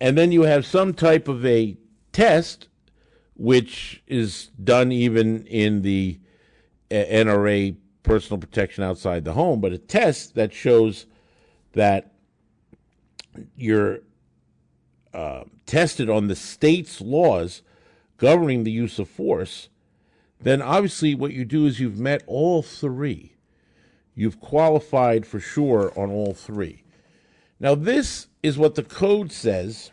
And 0.00 0.16
then 0.16 0.32
you 0.32 0.42
have 0.42 0.64
some 0.64 0.94
type 0.94 1.28
of 1.28 1.44
a 1.44 1.76
test, 2.12 2.68
which 3.36 4.02
is 4.06 4.50
done 4.62 4.92
even 4.92 5.46
in 5.46 5.82
the 5.82 6.18
uh, 6.90 6.94
NRA 6.94 7.76
personal 8.02 8.38
protection 8.38 8.84
outside 8.84 9.24
the 9.24 9.32
home, 9.32 9.60
but 9.60 9.72
a 9.72 9.78
test 9.78 10.34
that 10.34 10.52
shows 10.52 11.06
that 11.72 12.12
you're 13.56 14.00
uh, 15.14 15.44
tested 15.64 16.10
on 16.10 16.26
the 16.26 16.36
state's 16.36 17.00
laws 17.00 17.62
governing 18.18 18.64
the 18.64 18.72
use 18.72 18.98
of 18.98 19.08
force 19.08 19.68
then 20.44 20.60
obviously 20.60 21.14
what 21.14 21.32
you 21.32 21.44
do 21.46 21.66
is 21.66 21.80
you've 21.80 21.98
met 21.98 22.22
all 22.26 22.62
three. 22.62 23.32
You've 24.14 24.40
qualified 24.40 25.26
for 25.26 25.40
sure 25.40 25.92
on 25.98 26.10
all 26.10 26.34
three. 26.34 26.84
Now, 27.58 27.74
this 27.74 28.28
is 28.42 28.58
what 28.58 28.74
the 28.74 28.82
code 28.82 29.32
says, 29.32 29.90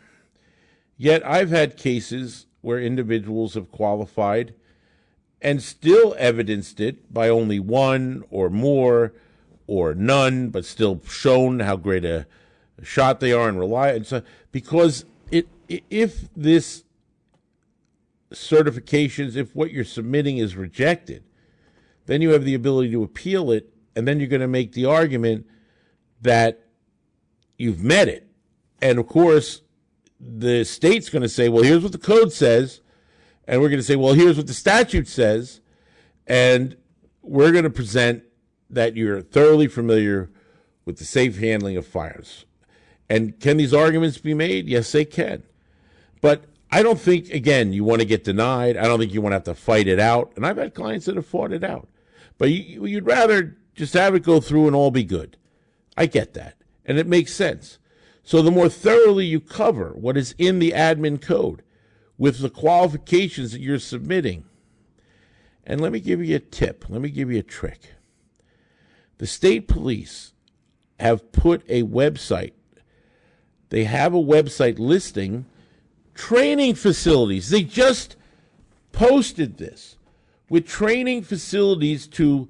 yet 0.98 1.26
I've 1.26 1.48
had 1.48 1.78
cases 1.78 2.46
where 2.60 2.78
individuals 2.78 3.54
have 3.54 3.72
qualified 3.72 4.54
and 5.40 5.62
still 5.62 6.14
evidenced 6.18 6.80
it 6.80 7.12
by 7.12 7.30
only 7.30 7.58
one 7.58 8.22
or 8.30 8.50
more 8.50 9.14
or 9.66 9.94
none, 9.94 10.50
but 10.50 10.66
still 10.66 11.00
shown 11.08 11.60
how 11.60 11.76
great 11.76 12.04
a 12.04 12.26
shot 12.82 13.20
they 13.20 13.32
are 13.32 13.48
and 13.48 13.58
rely 13.58 13.98
because 14.50 15.06
if 15.68 16.28
this 16.34 16.84
certifications, 18.32 19.36
if 19.36 19.54
what 19.54 19.72
you're 19.72 19.84
submitting 19.84 20.38
is 20.38 20.56
rejected, 20.56 21.24
then 22.06 22.22
you 22.22 22.30
have 22.30 22.44
the 22.44 22.54
ability 22.54 22.90
to 22.90 23.02
appeal 23.02 23.50
it, 23.50 23.72
and 23.94 24.08
then 24.08 24.18
you're 24.18 24.28
going 24.28 24.40
to 24.40 24.48
make 24.48 24.72
the 24.72 24.84
argument 24.84 25.46
that 26.20 26.66
you've 27.58 27.82
met 27.82 28.08
it. 28.08 28.26
And 28.80 28.98
of 28.98 29.06
course, 29.06 29.62
the 30.18 30.64
state's 30.64 31.08
going 31.08 31.22
to 31.22 31.28
say, 31.28 31.48
well, 31.48 31.62
here's 31.62 31.82
what 31.82 31.92
the 31.92 31.98
code 31.98 32.32
says. 32.32 32.80
And 33.46 33.60
we're 33.60 33.68
going 33.68 33.80
to 33.80 33.84
say, 33.84 33.96
well, 33.96 34.14
here's 34.14 34.36
what 34.36 34.46
the 34.46 34.54
statute 34.54 35.08
says. 35.08 35.60
And 36.26 36.76
we're 37.22 37.52
going 37.52 37.64
to 37.64 37.70
present 37.70 38.24
that 38.70 38.96
you're 38.96 39.20
thoroughly 39.20 39.66
familiar 39.66 40.30
with 40.84 40.98
the 40.98 41.04
safe 41.04 41.38
handling 41.38 41.76
of 41.76 41.86
fires. 41.86 42.46
And 43.08 43.38
can 43.40 43.56
these 43.56 43.74
arguments 43.74 44.18
be 44.18 44.32
made? 44.32 44.68
Yes, 44.68 44.90
they 44.92 45.04
can. 45.04 45.42
But 46.22 46.44
I 46.70 46.82
don't 46.82 46.98
think, 46.98 47.28
again, 47.28 47.74
you 47.74 47.84
want 47.84 48.00
to 48.00 48.06
get 48.06 48.24
denied. 48.24 48.78
I 48.78 48.84
don't 48.84 48.98
think 48.98 49.12
you 49.12 49.20
want 49.20 49.32
to 49.32 49.36
have 49.36 49.44
to 49.44 49.54
fight 49.54 49.86
it 49.86 50.00
out. 50.00 50.32
And 50.36 50.46
I've 50.46 50.56
had 50.56 50.72
clients 50.72 51.04
that 51.04 51.16
have 51.16 51.26
fought 51.26 51.52
it 51.52 51.62
out. 51.62 51.86
But 52.38 52.50
you, 52.50 52.86
you'd 52.86 53.06
rather 53.06 53.58
just 53.74 53.92
have 53.92 54.14
it 54.14 54.22
go 54.22 54.40
through 54.40 54.68
and 54.68 54.74
all 54.74 54.90
be 54.90 55.04
good. 55.04 55.36
I 55.98 56.06
get 56.06 56.32
that. 56.32 56.56
And 56.86 56.98
it 56.98 57.06
makes 57.06 57.34
sense. 57.34 57.78
So 58.22 58.40
the 58.40 58.50
more 58.50 58.70
thoroughly 58.70 59.26
you 59.26 59.40
cover 59.40 59.90
what 59.90 60.16
is 60.16 60.34
in 60.38 60.60
the 60.60 60.70
admin 60.70 61.20
code 61.20 61.62
with 62.16 62.38
the 62.38 62.50
qualifications 62.50 63.52
that 63.52 63.60
you're 63.60 63.78
submitting. 63.78 64.44
And 65.64 65.80
let 65.80 65.92
me 65.92 66.00
give 66.00 66.24
you 66.24 66.36
a 66.36 66.40
tip. 66.40 66.86
Let 66.88 67.02
me 67.02 67.10
give 67.10 67.30
you 67.30 67.40
a 67.40 67.44
trick. 67.44 67.94
The 69.18 69.26
state 69.26 69.68
police 69.68 70.32
have 70.98 71.32
put 71.32 71.64
a 71.68 71.82
website. 71.82 72.52
They 73.70 73.84
have 73.84 74.14
a 74.14 74.22
website 74.22 74.78
listing 74.78 75.46
training 76.14 76.74
facilities. 76.74 77.50
They 77.50 77.62
just 77.62 78.16
posted 78.92 79.58
this 79.58 79.96
with 80.48 80.66
training 80.66 81.22
facilities 81.22 82.06
to 82.06 82.48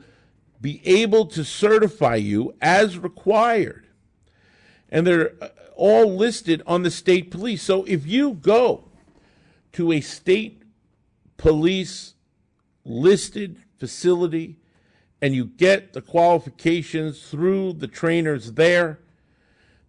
be 0.61 0.81
able 0.85 1.27
to 1.27 1.45
certify 1.45 2.17
you 2.17 2.55
as 2.61 2.99
required. 2.99 3.87
And 4.91 5.07
they're 5.07 5.33
uh, 5.41 5.49
all 5.75 6.15
listed 6.15 6.63
on 6.67 6.83
the 6.83 6.91
state 6.91 7.31
police. 7.31 7.63
So 7.63 7.85
if 7.85 8.07
you 8.07 8.35
go 8.35 8.85
to 9.73 9.93
a 9.93 10.01
state 10.01 10.63
police 11.37 12.15
listed 12.85 13.59
facility 13.79 14.59
and 15.21 15.35
you 15.35 15.45
get 15.45 15.93
the 15.93 16.03
qualifications 16.03 17.23
through 17.29 17.75
the 17.75 17.89
trainers 17.89 18.53
there, 18.53 18.99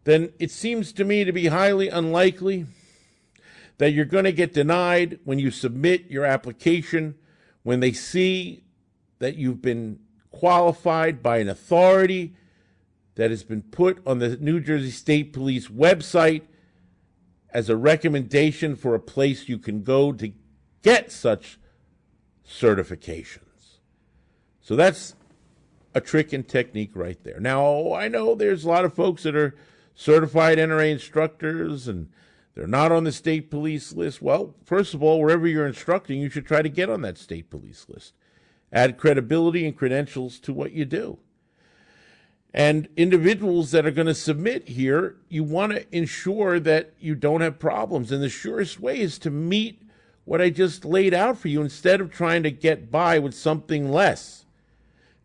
then 0.04 0.32
it 0.40 0.52
seems 0.52 0.92
to 0.94 1.04
me 1.04 1.24
to 1.24 1.32
be 1.32 1.48
highly 1.48 1.90
unlikely 1.90 2.66
that 3.78 3.92
you're 3.92 4.06
going 4.06 4.26
to 4.26 4.32
get 4.32 4.54
denied 4.54 5.20
when 5.24 5.40
you 5.40 5.52
submit 5.52 6.10
your 6.10 6.26
application, 6.26 7.16
when 7.64 7.80
they 7.80 7.92
see 7.92 8.64
that 9.20 9.36
you've 9.36 9.62
been 9.62 10.00
qualified 10.32 11.24
by 11.24 11.38
an 11.38 11.50
authority 11.50 12.34
that 13.16 13.30
has 13.30 13.44
been 13.44 13.62
put 13.62 14.02
on 14.06 14.20
the 14.20 14.38
New 14.38 14.60
Jersey 14.60 14.92
State 14.92 15.34
Police 15.34 15.68
website 15.68 16.44
as 17.52 17.70
a 17.70 17.78
recommendation 17.78 18.76
for 18.76 18.96
a 18.96 19.00
place 19.00 19.48
you 19.48 19.60
can 19.60 19.84
go 19.84 20.12
to 20.12 20.34
get 20.82 21.12
such 21.12 21.60
certifications. 22.48 23.78
So 24.60 24.76
that's 24.76 25.16
a 25.94 26.02
trick 26.02 26.34
and 26.34 26.48
technique 26.48 26.92
right 26.96 27.24
there. 27.24 27.40
Now, 27.40 27.94
I 27.94 28.08
know 28.08 28.34
there's 28.34 28.64
a 28.64 28.70
lot 28.70 28.86
of 28.86 28.94
folks 28.94 29.24
that 29.24 29.36
are 29.36 29.56
certified 29.94 30.58
NRA 30.58 30.92
instructors 30.92 31.88
and 31.88 32.10
they're 32.56 32.68
not 32.68 32.92
on 32.92 33.04
the 33.04 33.12
state 33.12 33.50
police 33.50 33.94
list. 33.94 34.22
Well, 34.22 34.54
first 34.64 34.94
of 34.94 35.02
all, 35.02 35.20
wherever 35.20 35.48
you're 35.48 35.68
instructing, 35.68 36.22
you 36.22 36.30
should 36.30 36.46
try 36.46 36.62
to 36.62 36.70
get 36.70 36.90
on 36.90 37.02
that 37.02 37.18
state 37.18 37.50
police 37.50 37.86
list. 37.90 38.14
Add 38.72 38.98
credibility 38.98 39.66
and 39.66 39.76
credentials 39.76 40.40
to 40.42 40.54
what 40.54 40.72
you 40.72 40.86
do. 40.86 41.18
And 42.54 42.88
individuals 42.96 43.72
that 43.72 43.86
are 43.86 43.92
going 43.92 44.08
to 44.08 44.14
submit 44.14 44.68
here, 44.70 45.16
you 45.28 45.44
want 45.44 45.72
to 45.72 45.86
ensure 45.96 46.60
that 46.60 46.94
you 47.00 47.16
don't 47.16 47.42
have 47.42 47.58
problems. 47.58 48.12
And 48.12 48.22
the 48.22 48.30
surest 48.30 48.80
way 48.80 49.00
is 49.00 49.18
to 49.20 49.32
meet 49.32 49.82
what 50.26 50.40
I 50.40 50.52
just 50.52 50.86
laid 50.86 51.14
out 51.14 51.38
for 51.40 51.48
you 51.48 51.62
instead 51.62 52.00
of 52.00 52.12
trying 52.12 52.44
to 52.44 52.52
get 52.52 52.92
by 52.92 53.18
with 53.18 53.34
something 53.34 53.92
less. 53.92 54.46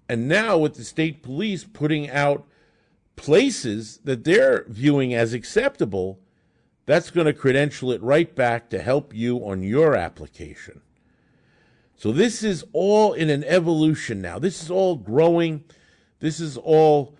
And 0.09 0.27
now 0.27 0.57
with 0.57 0.75
the 0.75 0.85
state 0.85 1.23
police 1.23 1.65
putting 1.65 2.09
out 2.09 2.47
places 3.17 4.01
that 4.05 4.25
they're 4.25 4.65
viewing 4.69 5.13
as 5.13 5.35
acceptable, 5.35 6.19
that's 6.89 7.11
going 7.11 7.27
to 7.27 7.35
credential 7.35 7.93
it 7.93 8.03
right 8.03 8.35
back 8.35 8.71
to 8.71 8.81
help 8.81 9.15
you 9.15 9.47
on 9.47 9.63
your 9.63 9.95
application. 9.95 10.81
So 11.97 12.13
this 12.13 12.43
is 12.43 12.65
all 12.73 13.13
in 13.13 13.29
an 13.29 13.45
evolution 13.45 14.23
now. 14.23 14.39
This 14.39 14.63
is 14.63 14.71
all 14.71 14.97
growing. 14.97 15.65
This 16.21 16.41
is 16.41 16.57
all 16.57 17.15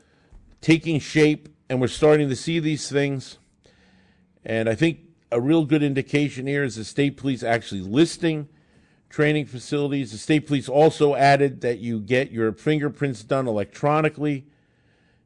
taking 0.63 0.99
shape, 1.01 1.51
and 1.69 1.83
we're 1.83 1.89
starting 1.89 2.31
to 2.31 2.35
see 2.35 2.61
these 2.61 2.89
things. 2.91 3.37
And 4.43 4.71
I 4.71 4.75
think 4.75 5.01
a 5.31 5.39
real 5.39 5.67
good 5.67 5.83
indication 5.83 6.47
here 6.47 6.65
is 6.65 6.77
the 6.77 6.85
state 6.85 7.19
police 7.19 7.43
actually 7.43 7.83
listing 7.83 8.49
training 9.11 9.45
facilities. 9.45 10.13
The 10.13 10.19
state 10.19 10.47
police 10.47 10.71
also 10.71 11.15
added 11.15 11.61
that 11.61 11.79
you 11.79 12.01
get 12.01 12.31
your 12.31 12.53
fingerprints 12.53 13.23
done 13.23 13.47
electronically. 13.47 14.47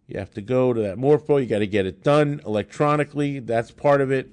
You 0.06 0.18
have 0.18 0.32
to 0.34 0.42
go 0.42 0.72
to 0.72 0.80
that 0.82 0.98
Morpho, 0.98 1.38
you 1.38 1.46
got 1.46 1.60
to 1.60 1.66
get 1.66 1.86
it 1.86 2.02
done 2.02 2.40
electronically. 2.44 3.38
That's 3.38 3.70
part 3.70 4.00
of 4.00 4.10
it. 4.10 4.30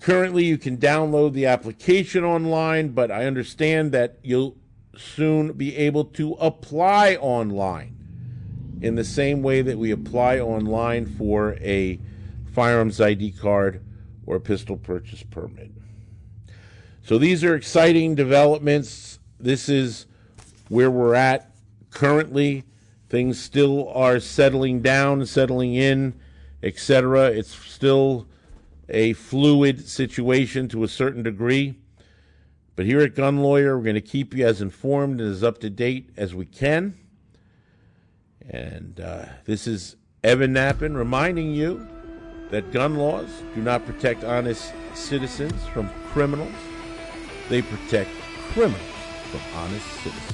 Currently, 0.00 0.44
you 0.44 0.58
can 0.58 0.76
download 0.76 1.32
the 1.32 1.46
application 1.46 2.24
online, 2.24 2.88
but 2.88 3.10
I 3.10 3.24
understand 3.24 3.92
that 3.92 4.18
you'll 4.22 4.56
soon 4.96 5.52
be 5.52 5.76
able 5.76 6.04
to 6.04 6.32
apply 6.34 7.16
online 7.16 7.96
in 8.80 8.96
the 8.96 9.04
same 9.04 9.42
way 9.42 9.62
that 9.62 9.78
we 9.78 9.90
apply 9.90 10.38
online 10.40 11.06
for 11.06 11.54
a 11.54 11.98
firearms 12.52 13.00
ID 13.00 13.32
card 13.32 13.82
or 14.26 14.36
a 14.36 14.40
pistol 14.40 14.76
purchase 14.76 15.22
permit. 15.22 15.70
So 17.02 17.18
these 17.18 17.44
are 17.44 17.54
exciting 17.54 18.14
developments. 18.14 19.18
This 19.38 19.68
is 19.68 20.06
where 20.68 20.90
we're 20.90 21.14
at 21.14 21.54
currently. 21.90 22.64
Things 23.14 23.38
still 23.38 23.88
are 23.90 24.18
settling 24.18 24.82
down, 24.82 25.24
settling 25.24 25.76
in, 25.76 26.14
etc. 26.64 27.26
It's 27.26 27.54
still 27.54 28.26
a 28.88 29.12
fluid 29.12 29.86
situation 29.86 30.66
to 30.70 30.82
a 30.82 30.88
certain 30.88 31.22
degree. 31.22 31.76
But 32.74 32.86
here 32.86 32.98
at 33.02 33.14
Gun 33.14 33.38
Lawyer, 33.38 33.78
we're 33.78 33.84
going 33.84 33.94
to 33.94 34.00
keep 34.00 34.34
you 34.34 34.44
as 34.44 34.60
informed 34.60 35.20
and 35.20 35.30
as 35.30 35.44
up 35.44 35.58
to 35.58 35.70
date 35.70 36.10
as 36.16 36.34
we 36.34 36.44
can. 36.44 36.98
And 38.50 38.98
uh, 38.98 39.26
this 39.44 39.68
is 39.68 39.94
Evan 40.24 40.52
Nappen 40.52 40.96
reminding 40.96 41.54
you 41.54 41.86
that 42.50 42.72
gun 42.72 42.96
laws 42.96 43.30
do 43.54 43.62
not 43.62 43.86
protect 43.86 44.24
honest 44.24 44.72
citizens 44.94 45.64
from 45.66 45.88
criminals, 46.08 46.50
they 47.48 47.62
protect 47.62 48.10
criminals 48.50 48.82
from 49.30 49.40
honest 49.54 49.86
citizens. 50.02 50.33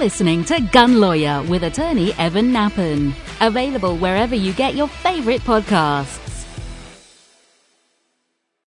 Listening 0.00 0.42
to 0.42 0.58
Gun 0.72 0.98
Lawyer 0.98 1.42
with 1.42 1.62
attorney 1.62 2.14
Evan 2.14 2.52
Nappen. 2.52 3.12
Available 3.42 3.98
wherever 3.98 4.34
you 4.34 4.54
get 4.54 4.74
your 4.74 4.88
favorite 4.88 5.42
podcasts. 5.42 6.19